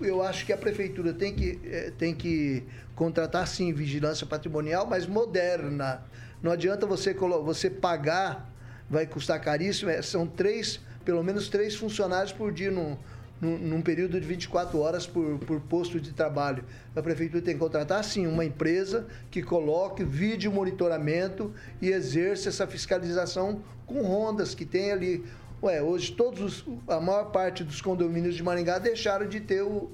[0.00, 2.62] Eu acho que a prefeitura tem que, é, tem que
[2.94, 6.00] contratar, sim, vigilância patrimonial, mas moderna.
[6.42, 8.50] Não adianta você, você pagar
[8.90, 9.90] vai custar caríssimo.
[9.90, 12.96] É, são três, pelo menos três funcionários por dia num,
[13.40, 16.64] num, num, período de 24 horas por, por posto de trabalho.
[16.94, 22.66] A prefeitura tem que contratar, sim, uma empresa que coloque vídeo monitoramento e exerça essa
[22.66, 25.24] fiscalização com rondas que tem ali.
[25.62, 29.92] Ué, hoje todos os, a maior parte dos condomínios de Maringá deixaram de ter o,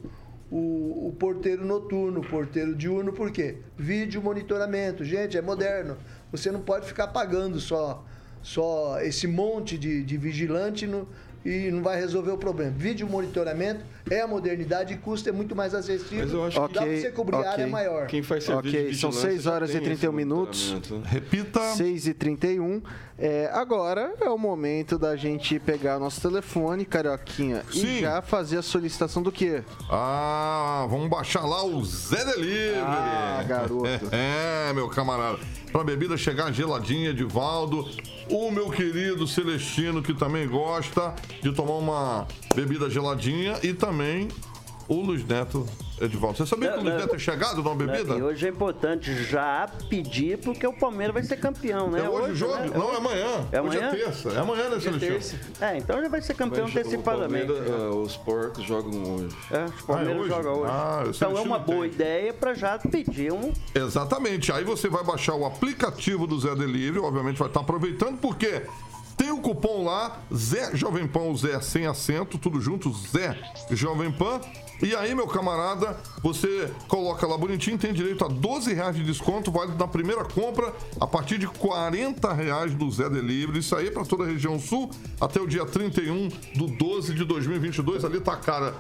[0.50, 3.58] o, o, porteiro noturno, o porteiro diurno, por quê?
[3.76, 5.04] Vídeo monitoramento.
[5.04, 5.98] Gente, é moderno.
[6.30, 8.04] Você não pode ficar pagando só
[8.42, 11.08] só esse monte de, de vigilante no,
[11.44, 12.72] e não vai resolver o problema.
[12.72, 16.24] Vídeo monitoramento é a modernidade e custo é muito mais acessível.
[16.24, 17.48] Mas eu acho que dá pra você cobrir okay.
[17.48, 18.06] área maior.
[18.06, 20.76] Quem faz serviço Ok, são 6 horas e 31 minutos.
[21.04, 21.60] Repita.
[21.74, 22.82] 6 e 31.
[23.18, 27.98] É, agora é o momento da gente pegar nosso telefone, Carioquinha, Sim.
[27.98, 29.64] e já fazer a solicitação do quê?
[29.90, 32.78] Ah, vamos baixar lá o Zé Delivery.
[32.78, 33.88] Ah, garoto.
[34.12, 35.38] É, meu camarada.
[35.72, 37.88] Pra bebida chegar geladinha, de Valdo.
[38.30, 43.58] O meu querido Celestino, que também gosta de tomar uma bebida geladinha.
[43.62, 44.28] E também
[44.88, 45.66] o Luiz Neto
[46.00, 46.38] Edivaldo.
[46.38, 48.14] Você sabia que o Luiz Neto é chegado numa bebida?
[48.14, 52.04] E hoje é importante já pedir, porque o Palmeiras vai ser campeão, né?
[52.04, 52.54] É hoje o jogo?
[52.54, 52.70] Né?
[52.74, 53.48] Não, é amanhã.
[53.52, 53.88] É amanhã?
[53.88, 54.28] Hoje é terça.
[54.30, 55.42] É amanhã, né, Celestino?
[55.60, 57.52] É, então já vai ser campeão vai, antecipadamente.
[57.52, 59.36] Uh, os porcos jogam hoje.
[59.50, 60.28] É, os Palmeiras ah, é hoje?
[60.28, 60.72] jogam hoje.
[60.72, 61.90] Ah, então é uma boa tem.
[61.90, 63.52] ideia para já pedir um.
[63.74, 64.50] Exatamente.
[64.52, 68.62] Aí você vai baixar o aplicativo do Zé Delivery, obviamente vai estar aproveitando, porque
[69.28, 73.38] tem o cupom lá, Zé Jovem Pan, Zé sem acento, tudo junto, Zé
[73.72, 74.40] Jovem Pan.
[74.82, 79.50] E aí, meu camarada, você coloca lá bonitinho, tem direito a 12 reais de desconto,
[79.50, 83.58] válido na primeira compra, a partir de 40 reais do Zé Delivery.
[83.58, 84.88] Isso aí para toda a região sul,
[85.20, 88.06] até o dia 31 do 12 de 2022.
[88.06, 88.74] Ali tá a cara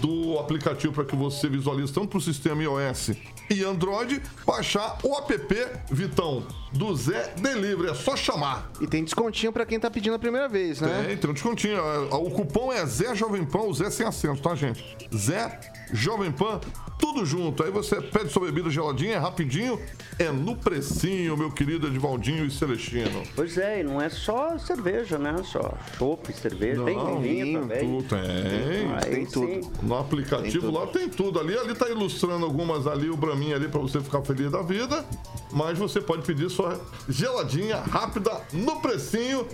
[0.00, 3.12] do aplicativo para que você visualize tanto para o sistema iOS
[3.48, 5.54] e Android, baixar o app
[5.90, 7.90] Vitão do Zé Delivery.
[7.90, 8.70] É só chamar.
[8.80, 11.04] E tem descontinho para quem tá pedindo a primeira vez, né?
[11.06, 11.78] Tem, tem um descontinho.
[12.10, 14.96] O cupom é Zé Jovem Pan, o Zé sem acento, tá, gente?
[15.14, 15.60] Zé
[15.92, 16.60] Jovem Pan,
[16.98, 17.62] tudo junto.
[17.62, 19.80] Aí você pede sua bebida geladinha, é rapidinho,
[20.18, 23.22] é no precinho, meu querido Edivaldinho e Celestino.
[23.34, 25.36] Pois é, e não é só cerveja, né?
[25.44, 28.02] Só chopp, cerveja, não, tem vinho também.
[28.02, 29.72] Tu, tem, tem tudo.
[29.82, 31.40] No aplicativo tem lá tem tudo.
[31.40, 35.04] Ali, ali tá ilustrando algumas ali, o Braminho ali para você ficar feliz da vida.
[35.52, 39.46] Mas você pode pedir sua geladinha, rápida, no precinho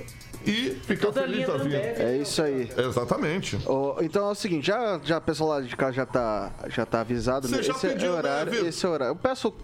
[0.46, 1.76] e ficar Toda feliz da vida.
[1.76, 2.68] É isso aí.
[2.76, 3.58] Exatamente.
[3.66, 6.84] Oh, então é o seguinte, já, já o pessoal lá de cá já tá, já
[6.86, 7.48] tá avisado.
[7.48, 7.62] Você né?
[7.62, 9.12] já esse pediu, é horário, né, esse horário.
[9.12, 9.54] Eu peço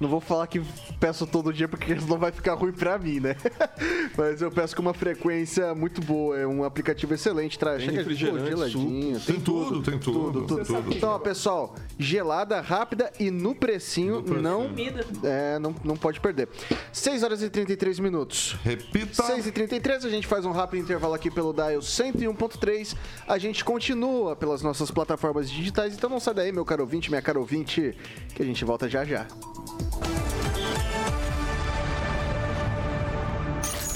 [0.00, 0.62] não vou falar que
[1.00, 3.36] peço todo dia porque senão vai ficar ruim pra mim, né?
[4.16, 6.38] Mas eu peço com uma frequência muito boa.
[6.38, 7.58] É um aplicativo excelente.
[7.58, 9.18] Traz chega geladinho.
[9.20, 10.46] Tem, tem tudo, tem tudo.
[10.46, 10.94] tudo, tudo.
[10.94, 14.70] Então, ó, pessoal, gelada, rápida e no precinho, no não,
[15.24, 16.48] é, não, não pode perder.
[16.92, 18.56] 6 horas e 33 minutos.
[18.62, 19.22] Repita.
[19.22, 22.94] 6 e 33 9h13, a gente faz um rápido intervalo aqui pelo Dial 101.3.
[23.26, 27.22] A gente continua pelas nossas plataformas digitais, então não sai daí, meu caro ouvinte, minha
[27.22, 27.96] caro ouvinte,
[28.34, 29.26] que a gente volta já já.
[29.90, 30.37] Bye.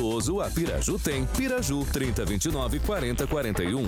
[0.00, 1.26] a Piraju tem.
[1.26, 3.86] Piraju 3029 4041.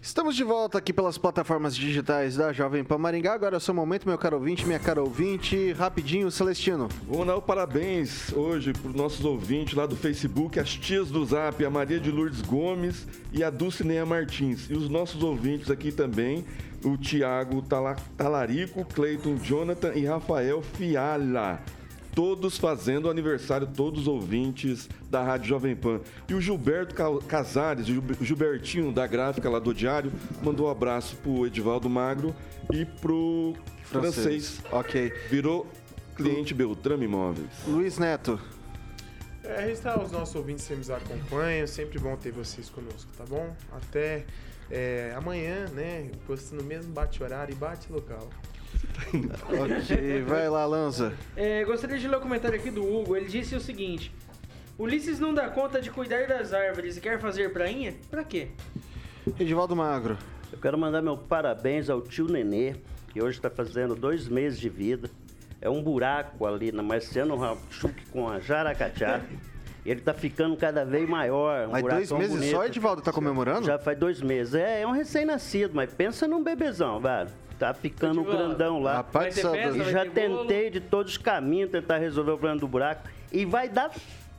[0.00, 3.34] Estamos de volta aqui pelas plataformas digitais da Jovem Pan Maringá.
[3.34, 5.72] Agora é o seu momento, meu caro ouvinte, minha cara ouvinte.
[5.72, 6.88] Rapidinho, Celestino.
[7.08, 11.24] Vamos dar o parabéns hoje para os nossos ouvintes lá do Facebook, as tias do
[11.24, 14.68] Zap, a Maria de Lourdes Gomes e a Dulcinea Martins.
[14.70, 16.44] E os nossos ouvintes aqui também,
[16.82, 21.60] o Tiago Tala- Talarico, Cleiton Jonathan e Rafael Fiala.
[22.14, 26.00] Todos fazendo aniversário, todos os ouvintes da Rádio Jovem Pan.
[26.28, 30.12] E o Gilberto Ca- Casares, o Gil- Gilbertinho da gráfica lá do Diário,
[30.42, 32.34] mandou um abraço pro Edivaldo Magro
[32.72, 33.54] e pro
[33.84, 34.60] francês.
[34.70, 35.12] Ok.
[35.28, 35.66] Virou
[36.14, 37.48] cliente Beltrame Imóveis.
[37.66, 38.38] Luiz Neto.
[39.42, 41.66] É, registrar os nossos ouvintes que nos acompanham.
[41.66, 43.54] Sempre bom ter vocês conosco, tá bom?
[43.72, 44.24] Até
[44.70, 46.10] é, amanhã, né?
[46.26, 48.30] Postando no mesmo bate-horário e bate-local.
[49.48, 51.12] Ok, vai lá, Lanza.
[51.36, 53.16] É, gostaria de ler o comentário aqui do Hugo.
[53.16, 54.12] Ele disse o seguinte:
[54.78, 57.94] Ulisses não dá conta de cuidar das árvores e quer fazer prainha?
[58.10, 58.48] Pra quê?
[59.38, 60.18] Edivaldo Magro.
[60.52, 62.76] Eu quero mandar meu parabéns ao tio Nenê,
[63.12, 65.10] que hoje está fazendo dois meses de vida.
[65.60, 69.20] É um buraco ali na Marciano Rachuc com a Jaracatá.
[69.84, 71.68] E ele tá ficando cada vez maior.
[71.68, 72.50] Um Mas dois meses bonito.
[72.50, 73.66] só, Edivaldo, tá comemorando?
[73.66, 74.54] Já faz dois meses.
[74.54, 77.30] É, é um recém-nascido, mas pensa num bebezão, velho.
[77.58, 78.96] Tá ficando um grandão lá.
[78.96, 81.98] Rapaz Vai ter do céu, festa, E vai já tentei de todos os caminhos tentar
[81.98, 83.08] resolver o problema do buraco.
[83.32, 83.90] E vai dar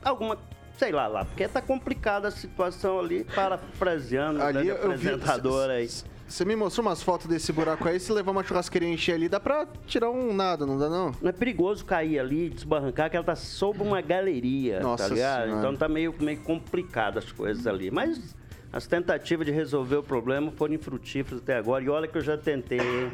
[0.02, 0.38] alguma.
[0.78, 4.70] Sei lá, lá, porque tá complicada a situação ali, parafraseando o ali vi.
[4.70, 5.88] apresentador aí.
[6.28, 9.28] Você me mostrou umas fotos desse buraco aí, se levar uma churrasqueirinha e encher ali,
[9.28, 11.12] dá pra tirar um nada, não dá não?
[11.22, 15.44] Não é perigoso cair ali, desbarrancar, que ela tá sob uma galeria, Nossa tá ligado?
[15.44, 15.58] Senhora.
[15.60, 17.92] Então tá meio, meio complicado as coisas ali.
[17.92, 18.34] Mas
[18.72, 21.82] as tentativas de resolver o problema foram infrutíferas até agora.
[21.84, 22.78] E olha que eu já tentei.
[22.80, 23.10] hein?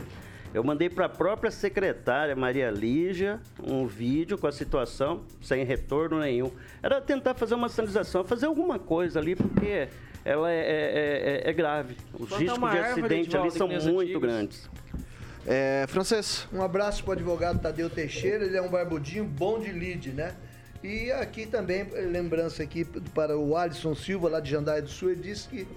[0.55, 6.20] Eu mandei para a própria secretária, Maria Lígia, um vídeo com a situação, sem retorno
[6.20, 6.50] nenhum.
[6.82, 9.88] Era tentar fazer uma sinalização, fazer alguma coisa ali, porque
[10.24, 11.96] ela é, é- é- é grave.
[12.12, 14.20] Os riscos de acidente ali Edivaldo, são muito antigos.
[14.22, 14.70] grandes.
[15.46, 16.46] É, francês.
[16.53, 20.34] Um abraço para o advogado Tadeu Teixeira, ele é um barbudinho bom de lead, né?
[20.83, 25.22] E aqui também, lembrança aqui para o Alisson Silva, lá de Jandaia do Sul, ele
[25.22, 25.68] disse que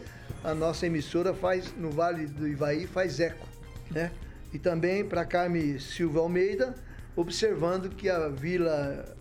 [0.43, 3.47] a nossa emissora faz, no Vale do Ivaí, faz eco,
[3.91, 4.11] né?
[4.51, 6.73] E também para Carme Silva Almeida,
[7.15, 9.15] observando que a Vila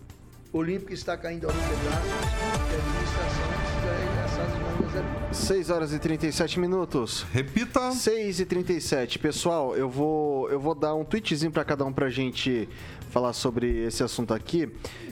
[0.51, 3.74] Olímpica está caindo aos pedaços, e a administração
[5.31, 7.25] 6 horas e 37 minutos.
[7.31, 7.91] Repita.
[7.91, 12.09] 6 e 37 Pessoal, eu vou, eu vou dar um tweetzinho pra cada um pra
[12.09, 12.69] gente
[13.09, 14.69] falar sobre esse assunto aqui.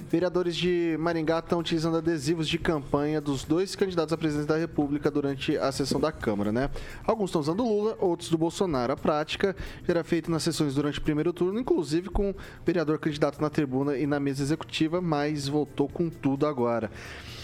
[0.10, 5.10] Vereadores de Maringá estão utilizando adesivos de campanha dos dois candidatos à presidência da República
[5.10, 6.70] durante a sessão da Câmara, né?
[7.06, 8.92] Alguns estão usando Lula, outros do Bolsonaro.
[8.92, 9.56] A prática
[9.88, 13.98] era feita nas sessões durante o primeiro turno, inclusive com o vereador candidato na tribuna
[13.98, 16.92] e na mesa executiva, mas voltou com tudo agora.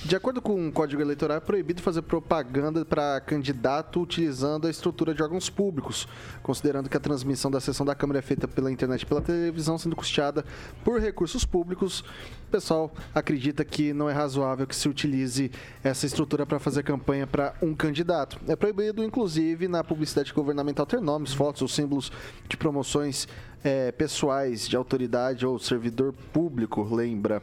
[0.06, 5.14] De acordo com o Código Eleitoral, é proibido fazer propaganda para candidato utilizando a estrutura
[5.14, 6.08] de órgãos públicos,
[6.42, 9.78] considerando que a transmissão da sessão da Câmara é feita pela internet e pela televisão,
[9.78, 10.46] sendo custeada
[10.86, 12.06] por recursos públicos.
[12.50, 15.52] O pessoal acredita que não é razoável que se utilize
[15.84, 18.40] essa estrutura para fazer campanha para um candidato.
[18.48, 22.12] É proibido, inclusive, na publicidade governamental ter nomes, fotos ou símbolos
[22.48, 23.28] de promoções
[23.64, 27.40] eh, pessoais de autoridade ou servidor público, lembra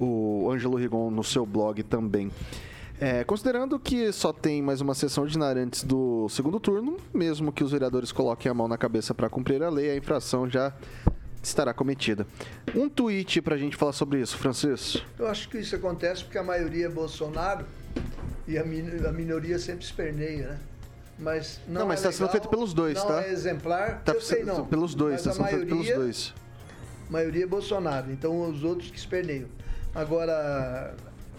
[0.00, 2.30] o Ângelo Rigon no seu blog também.
[2.98, 7.62] É, considerando que só tem mais uma sessão ordinária antes do segundo turno, mesmo que
[7.62, 10.72] os vereadores coloquem a mão na cabeça para cumprir a lei, a infração já
[11.48, 12.26] estará cometida.
[12.74, 15.04] Um tweet para a gente falar sobre isso, Francisco.
[15.18, 17.64] Eu acho que isso acontece porque a maioria é Bolsonaro
[18.46, 20.58] e a, min- a minoria sempre esperneia, né?
[21.18, 23.22] Mas não, Não, mas é tá sendo feito pelos dois, não tá?
[23.24, 24.66] é exemplar, Tá eu sei sendo- não.
[24.66, 26.34] pelos dois, mas tá a sendo feito pelos maioria- dois.
[27.08, 29.48] maioria é Bolsonaro, então os outros que esperneiam.
[29.94, 30.94] Agora,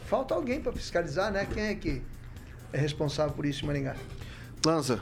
[0.07, 1.45] falta alguém para fiscalizar, né?
[1.53, 2.01] Quem é que
[2.73, 3.95] é responsável por isso em Maringá?
[4.65, 4.99] Lanza.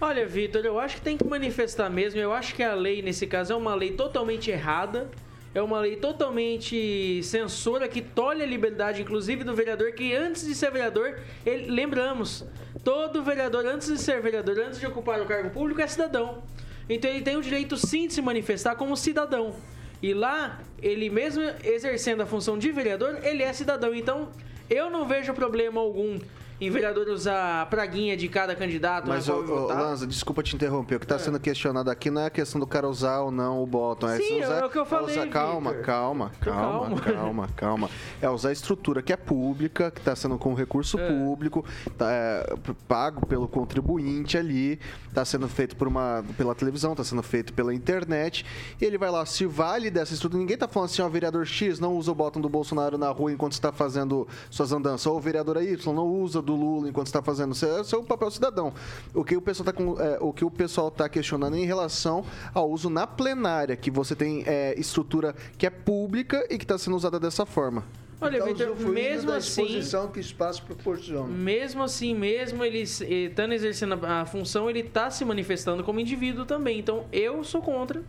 [0.00, 2.20] Olha, Vitor, eu acho que tem que manifestar mesmo.
[2.20, 5.10] Eu acho que a lei, nesse caso, é uma lei totalmente errada.
[5.54, 10.54] é uma lei totalmente censora que tolhe a liberdade, inclusive do vereador, que antes de
[10.54, 12.44] ser vereador, ele, lembramos,
[12.84, 16.42] todo vereador, antes de ser vereador, antes de ocupar o cargo público, é cidadão.
[16.88, 19.54] Então ele tem o direito sim de se manifestar como cidadão.
[20.00, 23.92] E lá, ele mesmo exercendo a função de vereador, ele é cidadão.
[23.94, 24.30] Então,
[24.70, 26.18] eu não vejo problema algum
[26.60, 29.80] em vereador usar a praguinha de cada candidato Mas, ô, ô, votar.
[29.80, 30.96] Lanza, desculpa te interromper.
[30.96, 33.62] O que está sendo questionado aqui não é a questão do cara usar ou não
[33.62, 34.08] o bottom.
[34.08, 37.00] É Sim, usar, é o que eu falei, usar- calma, calma, calma, Calma.
[37.00, 37.90] calma, calma.
[38.20, 41.64] É usar a estrutura que é pública, que está sendo com recurso público,
[41.96, 42.54] tá, é,
[42.88, 47.72] pago pelo contribuinte ali, está sendo feito por uma, pela televisão, está sendo feito pela
[47.74, 48.44] internet.
[48.80, 50.40] E ele vai lá, se vale dessa estrutura.
[50.40, 53.32] Ninguém está falando assim, ó, vereador X não usa o bottom do Bolsonaro na rua
[53.32, 55.06] enquanto está fazendo suas andanças.
[55.06, 57.52] Ou o vereador Y não usa do Lula enquanto está fazendo.
[57.52, 58.72] Isso é o seu papel cidadão.
[59.14, 59.82] O que o pessoal está
[60.24, 62.24] o que o pessoal tá questionando é em relação
[62.54, 66.78] ao uso na plenária, que você tem é, estrutura que é pública e que está
[66.78, 67.84] sendo usada dessa forma.
[68.20, 69.80] Olha, Vitor, usufruindo mesmo da assim,
[70.12, 71.28] que o espaço proporciona.
[71.28, 76.44] mesmo assim, mesmo ele estando exercendo a, a função, ele está se manifestando como indivíduo
[76.44, 76.80] também.
[76.80, 78.02] Então, eu sou contra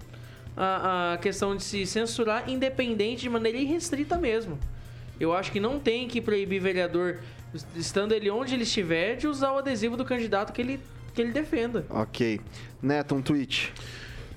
[0.58, 4.58] a, a questão de se censurar, independente de maneira irrestrita mesmo.
[5.20, 7.20] Eu acho que não tem que proibir vereador,
[7.76, 10.80] estando ele onde ele estiver, de usar o adesivo do candidato que ele,
[11.14, 11.86] que ele defenda.
[11.90, 12.40] Ok.
[12.82, 13.74] Neto, um tweet.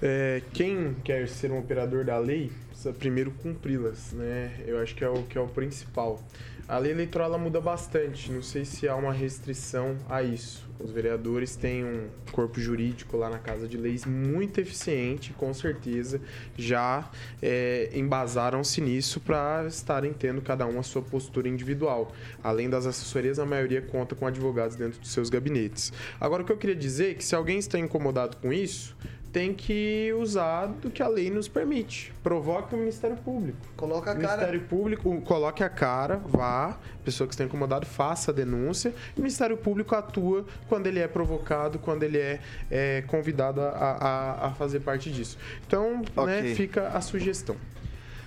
[0.01, 4.53] É, quem quer ser um operador da lei precisa primeiro cumpri-las, né?
[4.67, 6.21] Eu acho que é o que é o principal.
[6.69, 10.71] A lei eleitoral muda bastante, não sei se há uma restrição a isso.
[10.79, 16.21] Os vereadores têm um corpo jurídico lá na Casa de Leis muito eficiente, com certeza
[16.57, 17.11] já
[17.41, 22.13] é, embasaram-se nisso para estarem tendo cada um a sua postura individual.
[22.43, 25.93] Além das assessorias, a maioria conta com advogados dentro dos seus gabinetes.
[26.21, 28.97] Agora, o que eu queria dizer é que se alguém está incomodado com isso,
[29.33, 32.12] tem que usar do que a lei nos permite.
[32.22, 33.57] Provoque o Ministério Público.
[33.76, 34.28] Coloca a O cara.
[34.37, 38.95] Ministério Público coloque a cara, vá, pessoa que está incomodada, faça a denúncia.
[39.16, 44.47] O Ministério Público atua quando ele é provocado, quando ele é, é, convidado a, a-
[44.49, 45.39] a fazer parte disso.
[45.66, 46.26] Então, Ok.
[46.26, 47.57] né, fica a sugestão.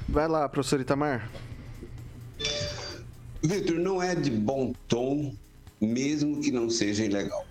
[0.10, 1.30] Vai lá, professor Itamar.
[3.44, 5.34] Vitor, não é de bom tom,
[5.80, 7.46] mesmo que não seja ilegal.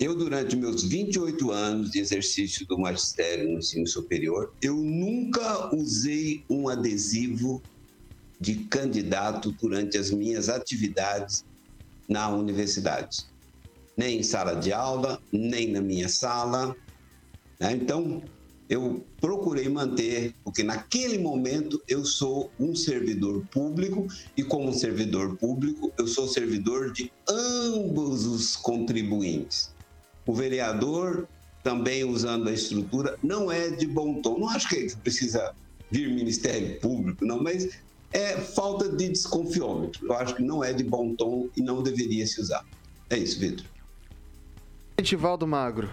[0.00, 6.44] Eu, durante meus 28 anos de exercício do magistério no ensino superior, eu nunca usei
[6.48, 7.64] um adesivo
[8.40, 11.42] de candidato durante as minhas atividades
[12.08, 13.08] na universidade.
[13.96, 16.72] Nem em sala de aula, nem na minha sala.
[17.60, 17.72] né?
[17.72, 18.22] Então,
[18.68, 25.92] eu procurei manter, porque naquele momento eu sou um servidor público e, como servidor público,
[25.98, 29.77] eu sou servidor de ambos os contribuintes.
[30.28, 31.26] O vereador,
[31.64, 34.38] também usando a estrutura, não é de bom tom.
[34.38, 35.54] Não acho que precisa
[35.90, 37.80] vir Ministério Público, não, mas
[38.12, 40.06] é falta de desconfiômetro.
[40.06, 42.62] Eu acho que não é de bom tom e não deveria se usar.
[43.08, 43.64] É isso, Vitor.
[44.98, 45.88] Etivaldo Magro.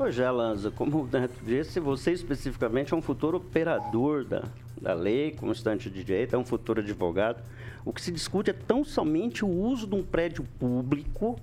[0.00, 4.44] Pois é, Lanza, como o Neto disse, você especificamente é um futuro operador da,
[4.80, 7.42] da lei, como estudante de direito, é um futuro advogado.
[7.84, 11.38] O que se discute é tão somente o uso de um prédio público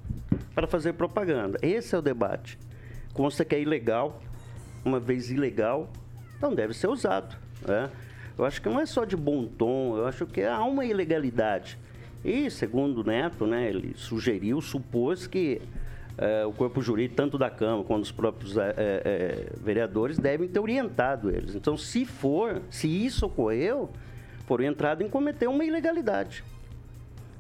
[0.56, 1.60] para fazer propaganda.
[1.62, 2.58] Esse é o debate.
[3.14, 4.20] Consta que é ilegal,
[4.84, 5.88] uma vez ilegal,
[6.42, 7.38] não deve ser usado.
[7.62, 7.92] né?
[8.36, 11.78] Eu acho que não é só de bom tom, eu acho que há uma ilegalidade.
[12.26, 15.62] E, segundo o Neto, né, ele sugeriu, supôs que
[16.18, 20.48] eh, o corpo jurídico, tanto da Câmara quanto os próprios eh, eh, eh, vereadores, devem
[20.48, 21.56] ter orientado eles.
[21.56, 23.90] Então, se for, se isso ocorreu,
[24.46, 26.44] foram entrado em cometer uma ilegalidade.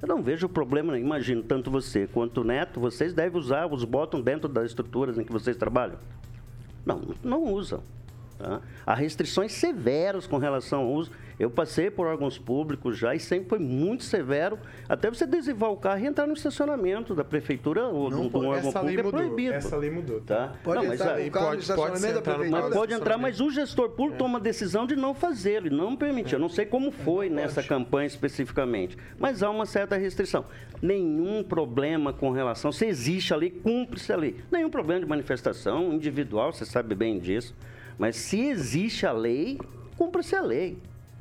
[0.01, 1.05] Eu não vejo problema, nenhum.
[1.05, 5.23] imagino, tanto você quanto o Neto, vocês devem usar, os botam dentro das estruturas em
[5.23, 5.97] que vocês trabalham?
[6.85, 7.81] Não, não usam.
[8.37, 8.61] tá?
[8.85, 11.11] Há restrições severas com relação ao uso.
[11.39, 14.57] Eu passei por órgãos públicos já e sempre foi muito severo.
[14.89, 18.29] Até você adesivar o carro e entrar no estacionamento da prefeitura ou Não de um
[18.29, 19.35] pode- órgão essa lei público é mudou.
[19.35, 19.53] proibido.
[19.53, 20.53] Essa lei mudou, Tá?
[20.63, 22.49] Pode Não, mas entrar o carro no pode- pode prefeitura?
[22.49, 25.95] mas pode entrar, mas o gestor público toma a decisão de não fazê-lo, e não
[25.95, 26.33] permitir.
[26.33, 30.45] Eu não sei como foi nessa campanha especificamente, mas há uma certa restrição.
[30.81, 34.37] Nenhum problema com relação, se existe a lei, cumpre-se a lei.
[34.51, 37.55] Nenhum problema de manifestação individual, você sabe bem disso.
[37.97, 39.59] Mas se existe a lei,
[39.97, 40.77] cumpra-se a lei.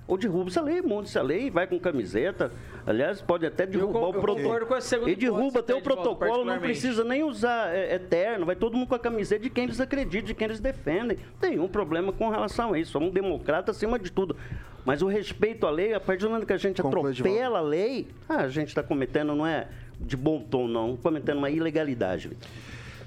[0.09, 2.53] Ou derruba-se a lei, monte-se a lei, vai com camiseta.
[2.87, 4.43] Aliás, pode até derrubar con- o eu protocolo.
[4.45, 7.99] concordo com essa segunda E derruba até o protocolo, não precisa nem usar é, é
[7.99, 11.19] terno, vai todo mundo com a camiseta de quem eles acreditam, de quem eles defendem.
[11.41, 12.93] Tem um problema com relação a isso.
[12.93, 14.37] Somos um democrata acima de tudo.
[14.85, 17.63] Mas o respeito à lei, a partir do momento que a gente Conclui, atropela a
[17.63, 19.67] lei, ah, a gente está cometendo, não é
[20.01, 22.29] de bom tom, não, cometendo uma ilegalidade.
[22.29, 22.49] Vitor.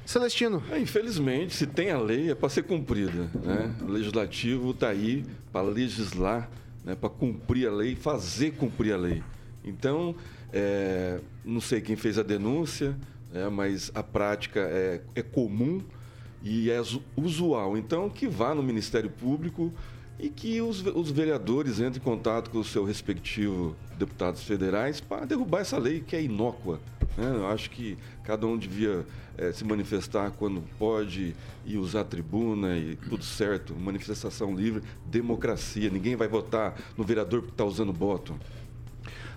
[0.05, 0.61] Celestino.
[0.71, 3.29] É, infelizmente, se tem a lei, é para ser cumprida.
[3.41, 3.73] Né?
[3.81, 5.23] O legislativo está aí
[5.53, 6.49] para legislar
[6.89, 9.21] né, para cumprir a lei, fazer cumprir a lei.
[9.63, 10.15] Então,
[10.51, 12.97] é, não sei quem fez a denúncia,
[13.31, 15.81] né, mas a prática é, é comum
[16.41, 17.77] e é usu- usual.
[17.77, 19.71] Então, que vá no Ministério Público
[20.19, 25.25] e que os, os vereadores entrem em contato com o seu respectivo deputados federais para
[25.25, 26.79] derrubar essa lei que é inócua.
[27.17, 27.31] Né?
[27.35, 29.05] Eu acho que cada um devia
[29.37, 31.35] eh, se manifestar quando pode
[31.65, 33.75] e usar a tribuna e tudo certo.
[33.75, 35.89] Manifestação livre, democracia.
[35.89, 38.35] Ninguém vai votar no vereador que está usando voto.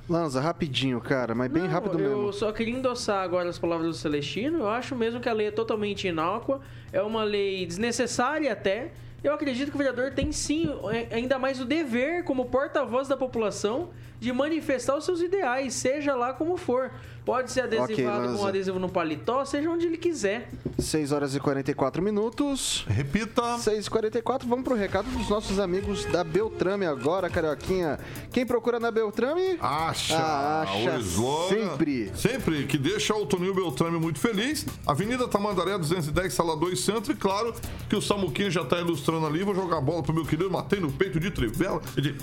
[0.09, 2.33] Lanza, rapidinho, cara, mas bem Não, rápido eu mesmo.
[2.33, 4.59] só queria endossar agora as palavras do Celestino.
[4.59, 6.61] Eu acho mesmo que a lei é totalmente inócua,
[6.93, 8.91] é uma lei desnecessária até.
[9.23, 13.17] Eu acredito que o vereador tem sim, é, ainda mais o dever, como porta-voz da
[13.17, 13.91] população,
[14.23, 16.93] de manifestar os seus ideais, seja lá como for.
[17.25, 18.43] Pode ser adesivado com Lanza.
[18.43, 20.49] um adesivo no paletó, seja onde ele quiser.
[20.79, 22.85] 6 horas e 44 minutos.
[22.89, 23.59] Repita.
[23.59, 27.99] 6 e 44 vamos pro recado dos nossos amigos da Beltrame agora, Carioquinha.
[28.33, 29.57] Quem procura na Beltrame?
[29.61, 32.13] Acha, Ah, acha o slogan, sempre.
[32.17, 34.67] Sempre, que deixa o Toninho Beltrame muito feliz.
[34.87, 37.13] Avenida Tamandaré 210, sala 2 Centro.
[37.13, 37.55] E claro
[37.89, 39.43] que o Samuquinho já tá ilustrando ali.
[39.45, 41.81] Vou jogar a bola pro meu querido, matei no peito de trivela.
[41.97, 42.17] e de...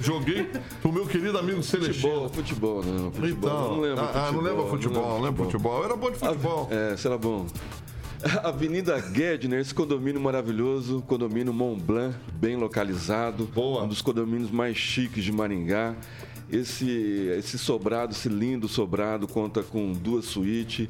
[0.00, 2.28] Joguei pro meu querido amigo Celestino.
[2.28, 3.12] Futebol, futebol, não.
[3.12, 3.50] Futebol.
[3.50, 5.84] Então, não lembro ah, ah, não lembra futebol, não lembra futebol.
[5.84, 6.68] Era bom de futebol.
[6.70, 7.46] É, será bom.
[8.42, 13.46] Avenida Gedner, esse condomínio maravilhoso, condomínio Mont Blanc, bem localizado.
[13.54, 13.84] Boa.
[13.84, 15.94] Um dos condomínios mais chiques de Maringá.
[16.50, 16.88] Esse,
[17.36, 20.88] esse sobrado, esse lindo sobrado, conta com duas suítes,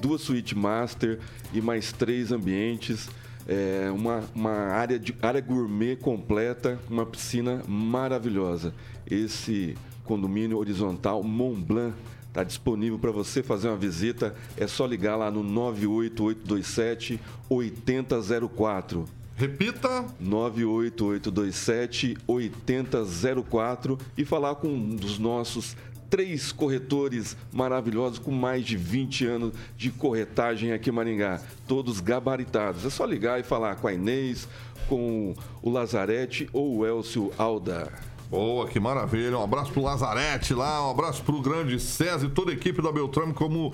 [0.00, 1.18] duas suítes master
[1.52, 3.08] e mais três ambientes.
[3.52, 8.72] É, uma, uma área, de, área gourmet completa, uma piscina maravilhosa.
[9.10, 11.94] Esse condomínio horizontal Mont Blanc
[12.30, 14.36] Está disponível para você fazer uma visita.
[14.56, 19.04] É só ligar lá no 98827 8004.
[19.34, 20.06] Repita.
[20.20, 25.76] 98827 8004 e falar com um dos nossos
[26.10, 32.84] três corretores maravilhosos com mais de 20 anos de corretagem aqui em Maringá, todos gabaritados.
[32.84, 34.48] É só ligar e falar com a Inês,
[34.88, 37.92] com o Lazarete ou o Elcio Alda.
[38.28, 39.38] Boa, que maravilha.
[39.38, 42.92] Um abraço pro Lazarete lá, um abraço pro grande César e toda a equipe da
[42.92, 43.72] Beltrame, como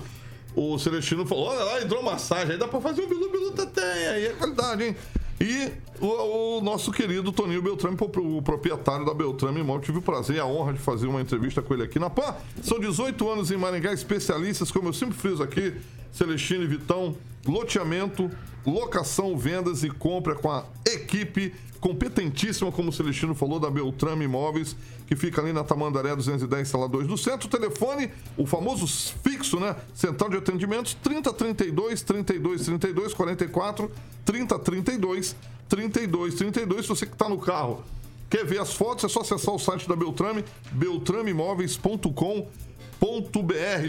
[0.55, 1.49] o Celestino falou.
[1.49, 4.95] Olha lá, hidromassagem, aí dá pra fazer um bilu bilu tem, aí é qualidade, hein?
[5.39, 10.37] E o, o nosso querido Toninho Beltrame, o proprietário da Beltrame Imóvel, tive o prazer
[10.37, 12.35] e a honra de fazer uma entrevista com ele aqui na PAN.
[12.61, 15.75] São 18 anos em Maringá, especialistas, como eu sempre friso aqui,
[16.11, 17.15] Celestino e Vitão,
[17.45, 18.31] loteamento,
[18.67, 24.75] locação, vendas e compra com a equipe competentíssima, como o Celestino falou, da Beltrame Imóveis,
[25.07, 27.47] que fica ali na Tamandaré 210, sala 2 do centro.
[27.47, 28.85] O telefone, o famoso
[29.23, 29.75] fixo, né?
[29.93, 33.91] Central de atendimentos, 3032 32 32 44
[34.25, 35.35] 3032
[35.69, 36.81] 32 32.
[36.81, 37.83] Se você que está no carro
[38.29, 42.66] quer ver as fotos, é só acessar o site da Beltrame, beltrameimóveis.com.br,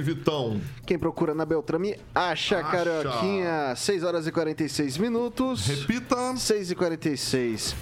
[0.03, 0.61] Vitão.
[0.87, 2.71] Quem procura na Beltrame acha, Acha.
[2.71, 3.75] Carioquinha.
[3.75, 5.67] 6 horas e 46 minutos.
[5.67, 6.37] Repita.
[6.37, 7.75] 6 e 46.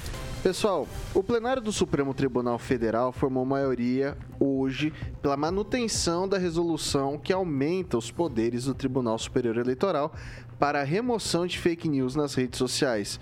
[0.42, 7.32] Pessoal, o plenário do Supremo Tribunal Federal formou maioria hoje pela manutenção da resolução que
[7.32, 10.14] aumenta os poderes do Tribunal Superior Eleitoral
[10.58, 13.18] para a remoção de fake news nas redes sociais.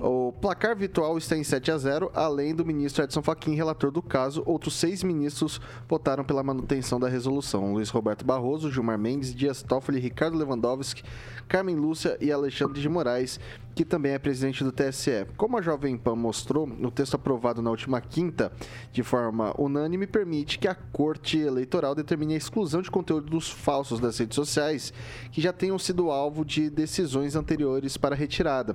[0.00, 4.00] O placar virtual está em 7 a 0, além do ministro Edson Fachin, relator do
[4.00, 4.44] caso.
[4.46, 9.98] Outros seis ministros votaram pela manutenção da resolução: Luiz Roberto Barroso, Gilmar Mendes, Dias Toffoli,
[9.98, 11.02] Ricardo Lewandowski,
[11.48, 13.40] Carmen Lúcia e Alexandre de Moraes,
[13.78, 15.24] que também é presidente do TSE.
[15.36, 18.50] Como a Jovem Pan mostrou, o texto aprovado na última quinta,
[18.90, 24.18] de forma unânime, permite que a Corte Eleitoral determine a exclusão de conteúdos falsos das
[24.18, 24.92] redes sociais
[25.30, 28.74] que já tenham sido alvo de decisões anteriores para retirada.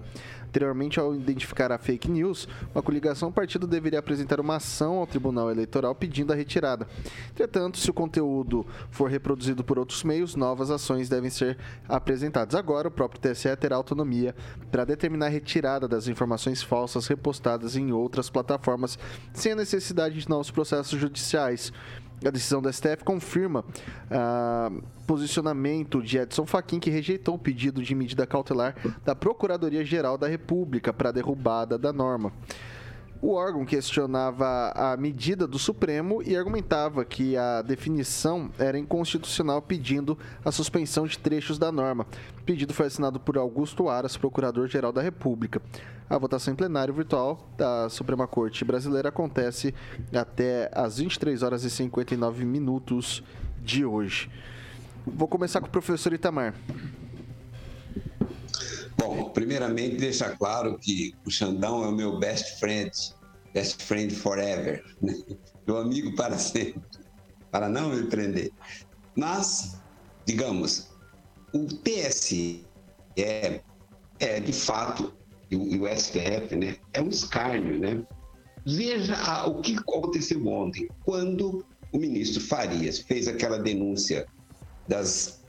[0.54, 5.50] Anteriormente, ao identificar a fake news, uma coligação partido deveria apresentar uma ação ao Tribunal
[5.50, 6.88] Eleitoral pedindo a retirada.
[7.32, 11.58] Entretanto, se o conteúdo for reproduzido por outros meios, novas ações devem ser
[11.90, 12.54] apresentadas.
[12.54, 14.36] Agora, o próprio TSE terá autonomia
[14.72, 18.98] para determinar a retirada das informações falsas repostadas em outras plataformas,
[19.34, 21.74] sem a necessidade de novos processos judiciais.
[22.26, 23.66] A decisão do STF confirma
[24.10, 24.72] ah,
[25.06, 30.94] posicionamento de Edson Fachin, que rejeitou o pedido de medida cautelar da Procuradoria-Geral da República
[30.94, 32.32] para a derrubada da norma.
[33.24, 40.20] O órgão questionava a medida do Supremo e argumentava que a definição era inconstitucional, pedindo
[40.44, 42.06] a suspensão de trechos da norma.
[42.38, 45.62] O pedido foi assinado por Augusto Aras, Procurador-Geral da República.
[46.10, 49.74] A votação em plenário virtual da Suprema Corte Brasileira acontece
[50.14, 53.24] até às 23 horas e 59 minutos
[53.64, 54.30] de hoje.
[55.08, 56.54] Vou começar com o professor Itamar.
[59.06, 62.92] Bom, primeiramente deixar claro que o Xandão é o meu best friend
[63.54, 65.14] best friend forever, né?
[65.66, 66.82] meu amigo para sempre,
[67.52, 68.52] para não me prender.
[69.16, 69.78] Mas,
[70.26, 70.90] digamos,
[71.54, 72.66] o TSE
[73.16, 73.62] é,
[74.20, 75.14] é de fato,
[75.52, 78.04] e o, o STF, né, é um escárnio, né?
[78.66, 84.26] Veja a, o que aconteceu ontem, quando o ministro Farias fez aquela denúncia
[84.88, 85.44] das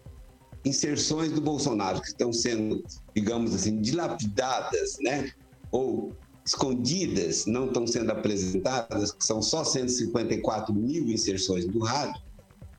[0.65, 2.85] inserções do Bolsonaro que estão sendo,
[3.15, 5.33] digamos assim, dilapidadas, né?
[5.71, 6.13] Ou
[6.45, 12.21] escondidas, não estão sendo apresentadas, que são só 154 mil inserções do rádio.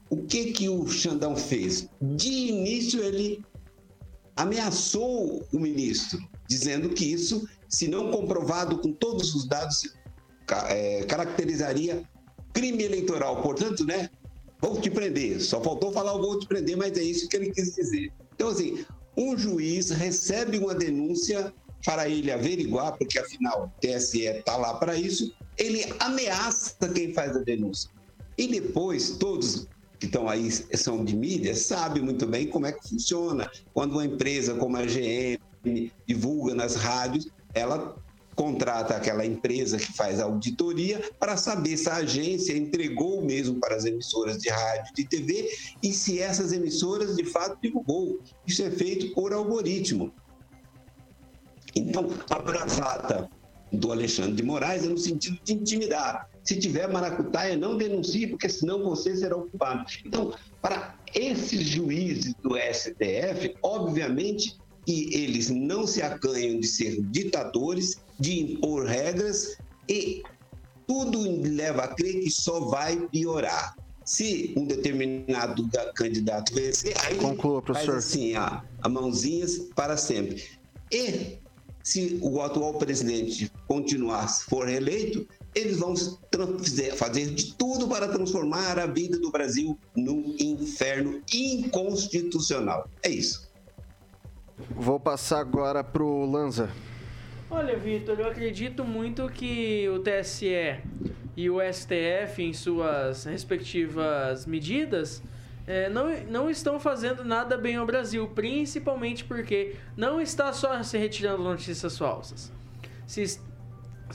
[0.10, 1.90] O que que o Xandão fez?
[2.00, 3.44] De início ele
[4.36, 9.96] ameaçou o ministro, dizendo que isso, se não comprovado com todos os dados,
[10.68, 12.04] é, caracterizaria
[12.54, 13.42] crime eleitoral.
[13.42, 14.10] Portanto, né,
[14.62, 15.42] vou te prender.
[15.42, 18.12] Só faltou falar vou te prender, mas é isso que ele quis dizer.
[18.34, 18.86] Então, assim,
[19.18, 21.54] um juiz recebe uma denúncia
[21.86, 27.36] para ele averiguar, porque afinal o TSE está lá para isso, ele ameaça quem faz
[27.36, 27.90] a denúncia.
[28.38, 29.68] E depois, todos
[30.00, 33.50] que estão aí, são de mídia, sabem muito bem como é que funciona.
[33.74, 37.96] Quando uma empresa como a GM divulga nas rádios, ela
[38.36, 43.76] contrata aquela empresa que faz a auditoria para saber se a agência entregou mesmo para
[43.76, 45.50] as emissoras de rádio e de TV
[45.82, 48.20] e se essas emissoras de fato divulgou.
[48.46, 50.14] Isso é feito por algoritmo.
[51.74, 53.30] Então, a bravata
[53.72, 56.30] do Alexandre de Moraes é no sentido de intimidar.
[56.44, 59.86] Se tiver maracutaia, não denuncie, porque senão você será ocupado.
[60.06, 67.98] Então, para esses juízes do STF, obviamente que eles não se acanham de ser ditadores,
[68.20, 69.58] de impor regras
[69.90, 70.24] e
[70.88, 73.76] tudo leva a crer que só vai piorar.
[74.06, 77.94] Se um determinado candidato vencer, aí Conclua, professor.
[77.94, 80.44] faz assim, a, a mãozinhas para sempre.
[80.92, 81.40] E
[81.84, 85.96] se o atual presidente continuar, for reeleito, eles vão
[86.96, 92.90] fazer de tudo para transformar a vida do Brasil num inferno inconstitucional.
[93.02, 93.45] É isso.
[94.58, 96.70] Vou passar agora pro Lanza.
[97.50, 100.80] Olha, Vitor, eu acredito muito que o TSE
[101.36, 105.22] e o STF, em suas respectivas medidas,
[105.68, 110.98] é, não, não estão fazendo nada bem ao Brasil, principalmente porque não está só se
[110.98, 112.52] retirando notícias falsas.
[113.06, 113.40] Se,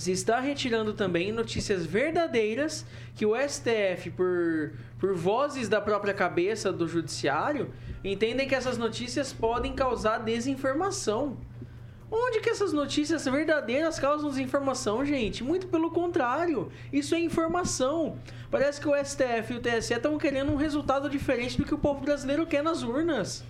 [0.01, 6.73] se está retirando também notícias verdadeiras que o STF, por, por vozes da própria cabeça
[6.73, 7.71] do judiciário,
[8.03, 11.37] entendem que essas notícias podem causar desinformação.
[12.11, 15.45] Onde que essas notícias verdadeiras causam desinformação, gente?
[15.45, 16.73] Muito pelo contrário.
[16.91, 18.19] Isso é informação.
[18.51, 21.79] Parece que o STF e o TSE estão querendo um resultado diferente do que o
[21.79, 23.45] povo brasileiro quer nas urnas.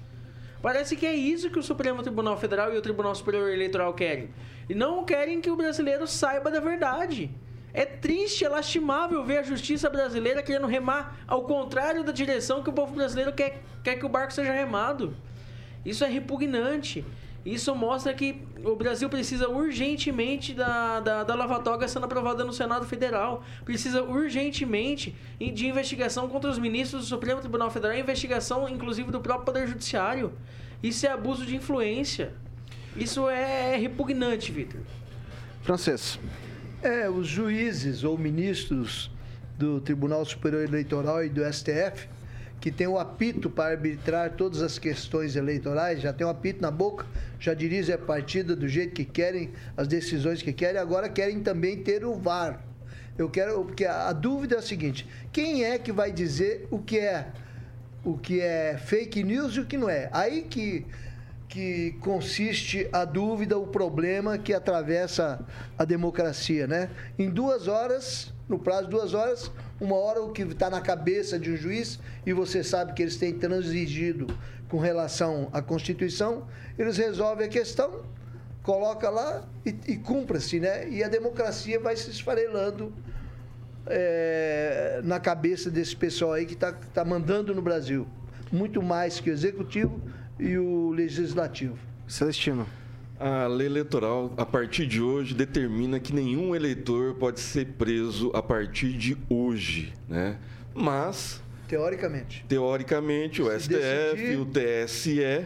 [0.62, 4.30] Parece que é isso que o Supremo Tribunal Federal e o Tribunal Superior Eleitoral querem.
[4.68, 7.30] E não querem que o brasileiro saiba da verdade.
[7.72, 12.68] É triste, é lastimável ver a justiça brasileira querendo remar ao contrário da direção que
[12.68, 15.16] o povo brasileiro quer, quer que o barco seja remado.
[15.84, 17.04] Isso é repugnante.
[17.44, 22.84] Isso mostra que o Brasil precisa urgentemente da, da, da lava-toga sendo aprovada no Senado
[22.84, 23.42] Federal.
[23.64, 29.46] Precisa urgentemente de investigação contra os ministros do Supremo Tribunal Federal, investigação inclusive do próprio
[29.46, 30.32] Poder Judiciário.
[30.82, 32.34] Isso é abuso de influência.
[32.94, 34.80] Isso é repugnante, Vitor.
[35.62, 36.18] Francês.
[36.82, 39.10] É, os juízes ou ministros
[39.58, 42.08] do Tribunal Superior Eleitoral e do STF,
[42.60, 46.70] que tem o apito para arbitrar todas as questões eleitorais, já tem o apito na
[46.70, 47.06] boca,
[47.38, 51.82] já dirigem a partida do jeito que querem, as decisões que querem, agora querem também
[51.82, 52.62] ter o VAR.
[53.16, 56.78] Eu quero, porque a, a dúvida é a seguinte: quem é que vai dizer o
[56.78, 57.28] que é
[58.04, 60.08] o que é fake news e o que não é?
[60.12, 60.86] Aí que
[61.50, 65.44] que consiste a dúvida, o problema que atravessa
[65.76, 66.88] a democracia, né?
[67.18, 71.38] Em duas horas, no prazo de duas horas, uma hora o que está na cabeça
[71.38, 74.26] de um juiz e você sabe que eles têm transigido
[74.68, 78.02] com relação à Constituição, eles resolvem a questão,
[78.64, 80.88] coloca lá e, e cumpra-se, né?
[80.88, 82.92] E a democracia vai se esfarelando
[83.86, 88.06] é, na cabeça desse pessoal aí que está tá mandando no Brasil.
[88.50, 90.00] Muito mais que o executivo
[90.40, 91.78] e o legislativo.
[92.08, 92.66] Celestino.
[93.20, 98.42] A lei eleitoral, a partir de hoje, determina que nenhum eleitor pode ser preso a
[98.42, 100.38] partir de hoje, né?
[100.74, 102.44] Mas, Teoricamente.
[102.48, 103.74] teoricamente, o Se STF
[104.16, 105.44] decidir- e o TSE,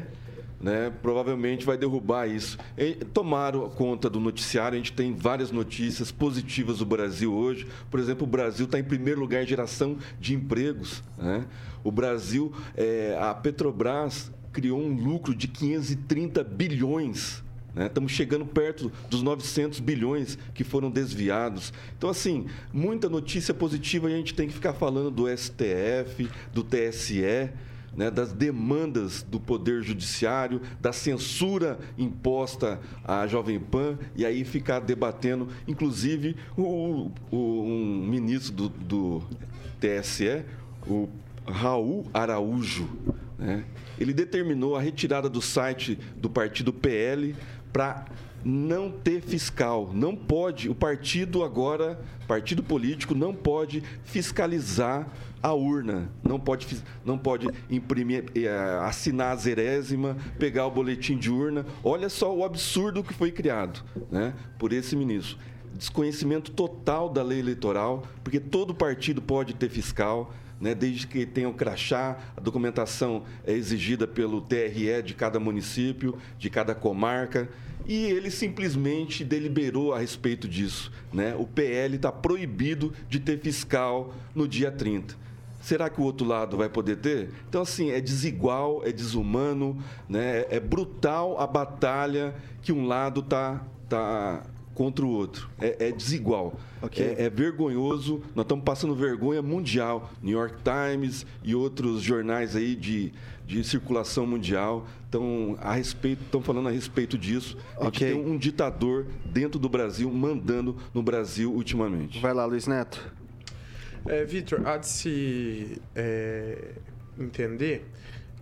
[0.60, 2.56] né, provavelmente vai derrubar isso.
[2.78, 7.66] E tomaram conta do noticiário, a gente tem várias notícias positivas do Brasil hoje.
[7.90, 11.02] Por exemplo, o Brasil está em primeiro lugar em geração de empregos.
[11.18, 11.44] Né?
[11.82, 17.42] O Brasil, é, a Petrobras criou um lucro de 530 bilhões
[17.74, 17.86] né?
[17.86, 21.72] Estamos chegando perto dos 900 bilhões que foram desviados.
[21.96, 27.50] Então, assim, muita notícia positiva a gente tem que ficar falando do STF, do TSE,
[27.96, 34.80] né, das demandas do Poder Judiciário, da censura imposta à Jovem Pan, e aí ficar
[34.80, 39.22] debatendo, inclusive, o, o- um ministro do, do
[39.80, 40.42] TSE,
[40.88, 41.08] o
[41.46, 42.88] Raul Araújo,
[43.38, 43.64] né,
[43.96, 47.34] ele determinou a retirada do site do partido PL
[47.74, 48.04] para
[48.44, 49.90] não ter fiscal.
[49.92, 55.08] Não pode, o partido agora, partido político, não pode fiscalizar
[55.42, 61.30] a urna, não pode, não pode imprimir, eh, assinar a zerésima, pegar o boletim de
[61.30, 61.66] urna.
[61.82, 65.36] Olha só o absurdo que foi criado né, por esse ministro.
[65.74, 71.48] Desconhecimento total da lei eleitoral, porque todo partido pode ter fiscal, né, desde que tenha
[71.48, 77.48] o crachá, a documentação é exigida pelo TRE de cada município, de cada comarca,
[77.86, 80.90] e ele simplesmente deliberou a respeito disso.
[81.12, 81.34] Né?
[81.38, 85.22] O PL está proibido de ter fiscal no dia 30.
[85.60, 87.30] Será que o outro lado vai poder ter?
[87.48, 90.44] Então, assim, é desigual, é desumano, né?
[90.50, 94.42] é brutal a batalha que um lado está tá
[94.74, 95.48] contra o outro.
[95.60, 96.58] É, é desigual.
[96.96, 98.22] É, é vergonhoso.
[98.34, 100.10] Nós estamos passando vergonha mundial.
[100.22, 103.12] New York Times e outros jornais aí de,
[103.46, 107.56] de circulação mundial estão a respeito, estão falando a respeito disso.
[107.80, 112.20] A tem um ditador dentro do Brasil mandando no Brasil ultimamente.
[112.20, 113.12] Vai lá, Luiz Neto.
[114.06, 116.72] É, Vitor, há de se é,
[117.18, 117.86] entender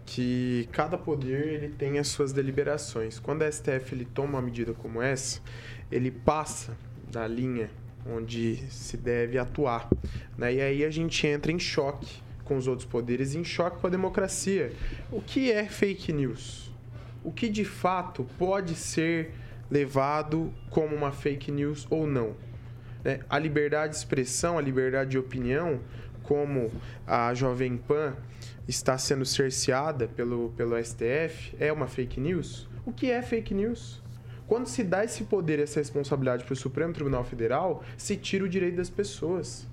[0.04, 3.18] que cada poder ele tem as suas deliberações.
[3.18, 5.40] Quando a STF ele toma uma medida como essa,
[5.92, 6.76] ele passa
[7.10, 7.70] da linha
[8.06, 9.88] onde se deve atuar.
[10.36, 10.54] Né?
[10.54, 13.90] E aí a gente entra em choque com os outros poderes em choque com a
[13.90, 14.72] democracia.
[15.10, 16.72] O que é fake news?
[17.22, 19.32] O que de fato pode ser
[19.70, 22.34] levado como uma fake news ou não?
[23.04, 25.80] né, a liberdade de expressão, a liberdade de opinião,
[26.22, 26.70] como
[27.06, 28.16] a Jovem Pan
[28.66, 32.68] está sendo cerceada pelo, pelo STF, é uma fake news?
[32.86, 34.01] O que é fake news?
[34.46, 38.44] Quando se dá esse poder e essa responsabilidade para o Supremo Tribunal Federal, se tira
[38.44, 39.66] o direito das pessoas.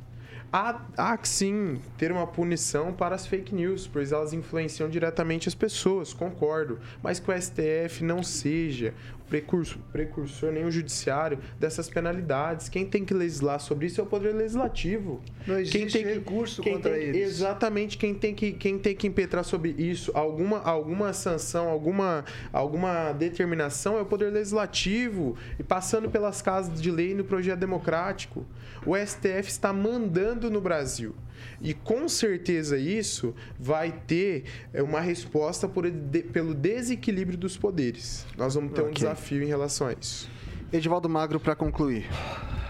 [0.51, 5.47] Há, há que sim ter uma punição para as fake news, pois elas influenciam diretamente
[5.47, 6.79] as pessoas, concordo.
[7.03, 8.95] Mas que o STF não seja
[9.29, 12.67] precursor, precursor nem o judiciário dessas penalidades.
[12.67, 15.21] Quem tem que legislar sobre isso é o Poder Legislativo.
[15.45, 17.29] Não existe quem tem que, recurso quem contra tem eles.
[17.29, 23.13] Exatamente, quem tem que, quem tem que impetrar sobre isso, alguma, alguma sanção, alguma, alguma
[23.13, 28.45] determinação é o Poder Legislativo, e passando pelas casas de lei no projeto democrático.
[28.85, 31.13] O STF está mandando no Brasil.
[31.61, 38.25] E com certeza isso vai ter é, uma resposta por, de- pelo desequilíbrio dos poderes.
[38.37, 38.93] Nós vamos ter um Ok.
[38.95, 40.29] desafio em relação a isso.
[40.71, 42.05] Edivaldo Magro para concluir.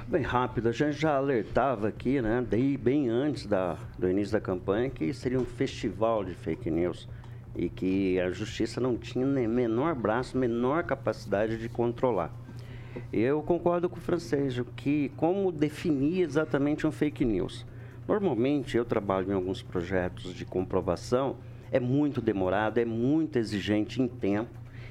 [0.08, 4.42] Bem rápido, a gente já alertava aqui, né, daí bem antes da, do início da
[4.42, 7.08] campanha, que seria um festival de fake news
[7.56, 12.34] e que a justiça não tinha nem menor braço, menor capacidade de controlar.
[13.14, 17.66] Eu concordo com o francês, que como definir exatamente um fake news?
[18.10, 21.36] Normalmente eu trabalho em alguns projetos de comprovação,
[21.72, 24.50] é muito demorado, é muito exigente em tempo.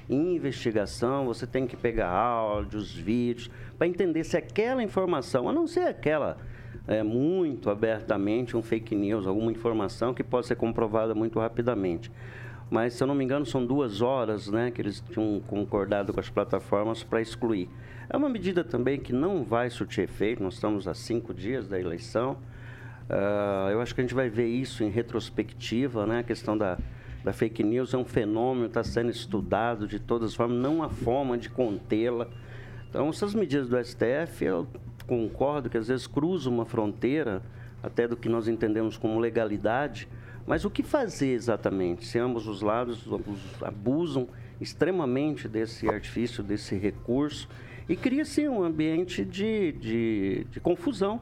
[0.09, 5.67] Em investigação, você tem que pegar áudios, vídeos, para entender se aquela informação, a não
[5.67, 6.37] ser aquela
[6.87, 12.09] é, muito abertamente, um fake news, alguma informação que pode ser comprovada muito rapidamente.
[12.71, 16.21] Mas, se eu não me engano, são duas horas né, que eles tinham concordado com
[16.21, 17.67] as plataformas para excluir.
[18.09, 21.77] É uma medida também que não vai surtir efeito, nós estamos a cinco dias da
[21.77, 22.37] eleição.
[23.09, 26.19] Ah, eu acho que a gente vai ver isso em retrospectiva, né?
[26.19, 26.77] A questão da,
[27.23, 30.89] da fake news é um fenômeno, está sendo estudado de todas as formas, não há
[30.89, 32.27] forma de contê-la.
[32.89, 34.67] Então, essas medidas do STF, eu
[35.07, 37.41] concordo que às vezes cruzam uma fronteira,
[37.81, 40.07] até do que nós entendemos como legalidade,
[40.45, 42.05] mas o que fazer exatamente?
[42.05, 44.27] Se ambos os lados abus- abusam
[44.59, 47.47] extremamente desse artifício, desse recurso,
[47.87, 51.21] e cria-se um ambiente de, de, de confusão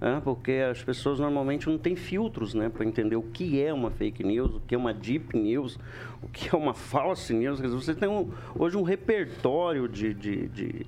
[0.00, 0.20] né?
[0.24, 4.24] porque as pessoas normalmente não têm filtros né, para entender o que é uma fake
[4.24, 5.78] news, o que é uma deep news,
[6.22, 7.60] o que é uma false news.
[7.60, 10.86] Você tem um- hoje um repertório de, de, de,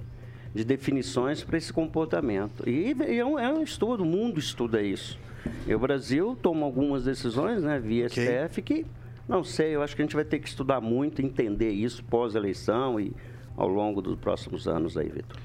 [0.55, 2.69] de definições para esse comportamento.
[2.69, 5.19] E, e é, um, é um estudo, o mundo estuda isso.
[5.67, 8.87] E o Brasil toma algumas decisões né, via STF que,
[9.29, 13.01] não sei, eu acho que a gente vai ter que estudar muito, entender isso pós-eleição
[13.01, 13.13] e
[13.57, 15.37] ao longo dos próximos anos aí, Vitor.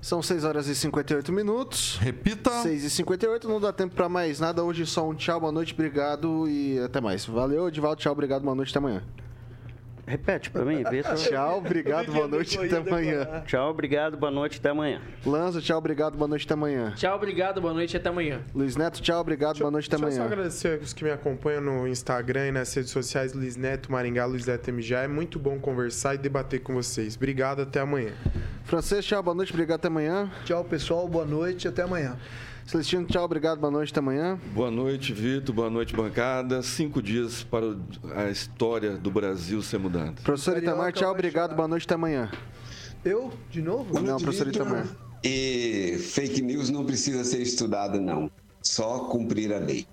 [0.00, 1.98] São 6 horas e 58 minutos.
[2.00, 2.50] Repita.
[2.50, 4.64] 6 e 58, não dá tempo pra mais nada.
[4.64, 7.26] Hoje só um tchau, boa noite, obrigado e até mais.
[7.26, 9.02] Valeu, Edivaldo, tchau, obrigado, boa noite, até amanhã.
[10.06, 11.14] Repete pra mim, Vitor.
[11.14, 13.44] Tchau, obrigado, boa noite, até amanhã.
[13.46, 15.00] Tchau, obrigado, boa noite, até amanhã.
[15.24, 16.92] Lanza, tchau, obrigado, boa noite, até amanhã.
[16.96, 18.40] Tchau, obrigado, boa noite e até amanhã.
[18.52, 20.32] Luiz Neto, tchau, obrigado, boa noite, até Deixa eu só amanhã.
[20.32, 24.46] agradecer os que me acompanham no Instagram e nas redes sociais, Luiz Neto, Maringá, Luiz
[24.46, 25.04] Neto MJ.
[25.04, 27.14] É muito bom conversar e debater com vocês.
[27.14, 28.12] Obrigado, até amanhã.
[28.70, 30.30] Francês, tchau, boa noite, obrigado, até amanhã.
[30.44, 31.08] Tchau, pessoal.
[31.08, 31.66] Boa noite.
[31.66, 32.16] Até amanhã.
[32.64, 34.38] Celestino, tchau, obrigado, boa noite, até amanhã.
[34.54, 35.52] Boa noite, Vitor.
[35.52, 36.62] Boa noite, bancada.
[36.62, 37.66] Cinco dias para
[38.14, 40.12] a história do Brasil ser mudada.
[40.22, 41.56] Professor Carioca Itamar, tchau, obrigado, chorar.
[41.56, 42.30] boa noite, até amanhã.
[43.04, 43.32] Eu?
[43.50, 44.00] De novo?
[44.00, 44.86] Não, professor Itamar.
[45.24, 48.30] E fake news não precisa ser estudada, não.
[48.62, 49.84] Só cumprir a lei.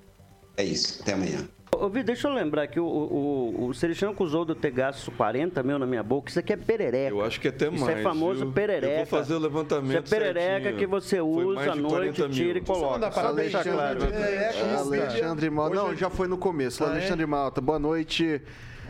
[0.55, 1.01] É isso.
[1.01, 1.49] Até amanhã.
[1.75, 5.11] Ô, Vitor, deixa eu lembrar que o, o, o Celestino acusou de eu ter gasto
[5.11, 6.29] 40 mil na minha boca.
[6.29, 7.13] Isso aqui é perereca.
[7.13, 7.99] Eu acho que até Isso mais.
[7.99, 8.51] é famoso viu?
[8.51, 8.93] perereca.
[8.93, 10.05] Eu vou fazer o levantamento.
[10.05, 10.77] Isso é perereca certinho.
[10.77, 12.63] que você usa à noite, 40 tira e mil.
[12.63, 13.11] coloca.
[13.11, 13.99] Só deixar claro.
[14.03, 14.99] Alexandre.
[15.01, 15.75] Alexandre Malta.
[15.75, 16.83] Não, já foi no começo.
[16.83, 18.41] Alexandre Malta, boa noite.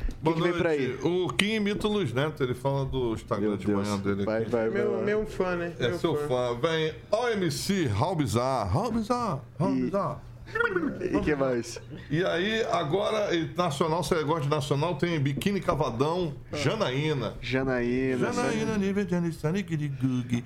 [0.07, 0.63] O que, Boa que vem noite.
[0.63, 0.97] por aí?
[1.25, 3.87] O Kim imita o Luiz Neto, ele fala do Instagram Meu de Deus.
[3.87, 4.23] manhã dele.
[4.25, 4.49] Vai, aqui.
[4.49, 4.81] vai, vai.
[4.81, 5.03] Meu, vai.
[5.03, 5.73] meu fã, né?
[5.79, 6.55] É meu seu fã.
[6.59, 10.17] Vem OMC, Raul Bizarre, Raul Bizarre, Raul Bizarre.
[10.99, 11.79] E que mais?
[12.09, 17.35] E aí, agora, nacional, você gosta de nacional, tem Biquíni Cavadão, Janaína.
[17.41, 18.33] Janaína.
[18.33, 20.43] Janaína, nível de Anisane, Guirigugi.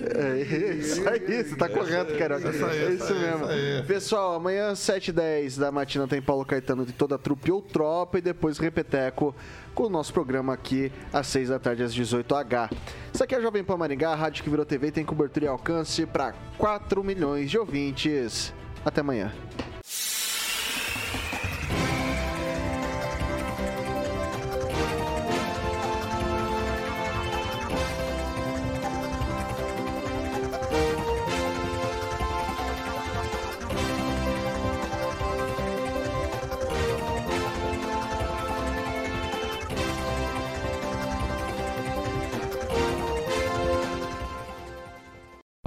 [0.00, 2.36] É isso aí, você tá correto, cara.
[2.36, 3.46] essa aí, é isso mesmo.
[3.46, 3.82] aí.
[3.86, 8.20] Pessoal, amanhã, 7h10 da matina, tem Paulo Caetano de toda a trupe ou tropa e
[8.20, 9.34] depois Repeteco
[9.74, 12.70] com o nosso programa aqui às 6 da tarde, às 18h.
[13.12, 15.48] Isso aqui é a Jovem Pan Maringá, a rádio que virou TV tem cobertura e
[15.48, 18.54] alcance para 4 milhões de ouvintes.
[18.86, 19.32] Até amanhã.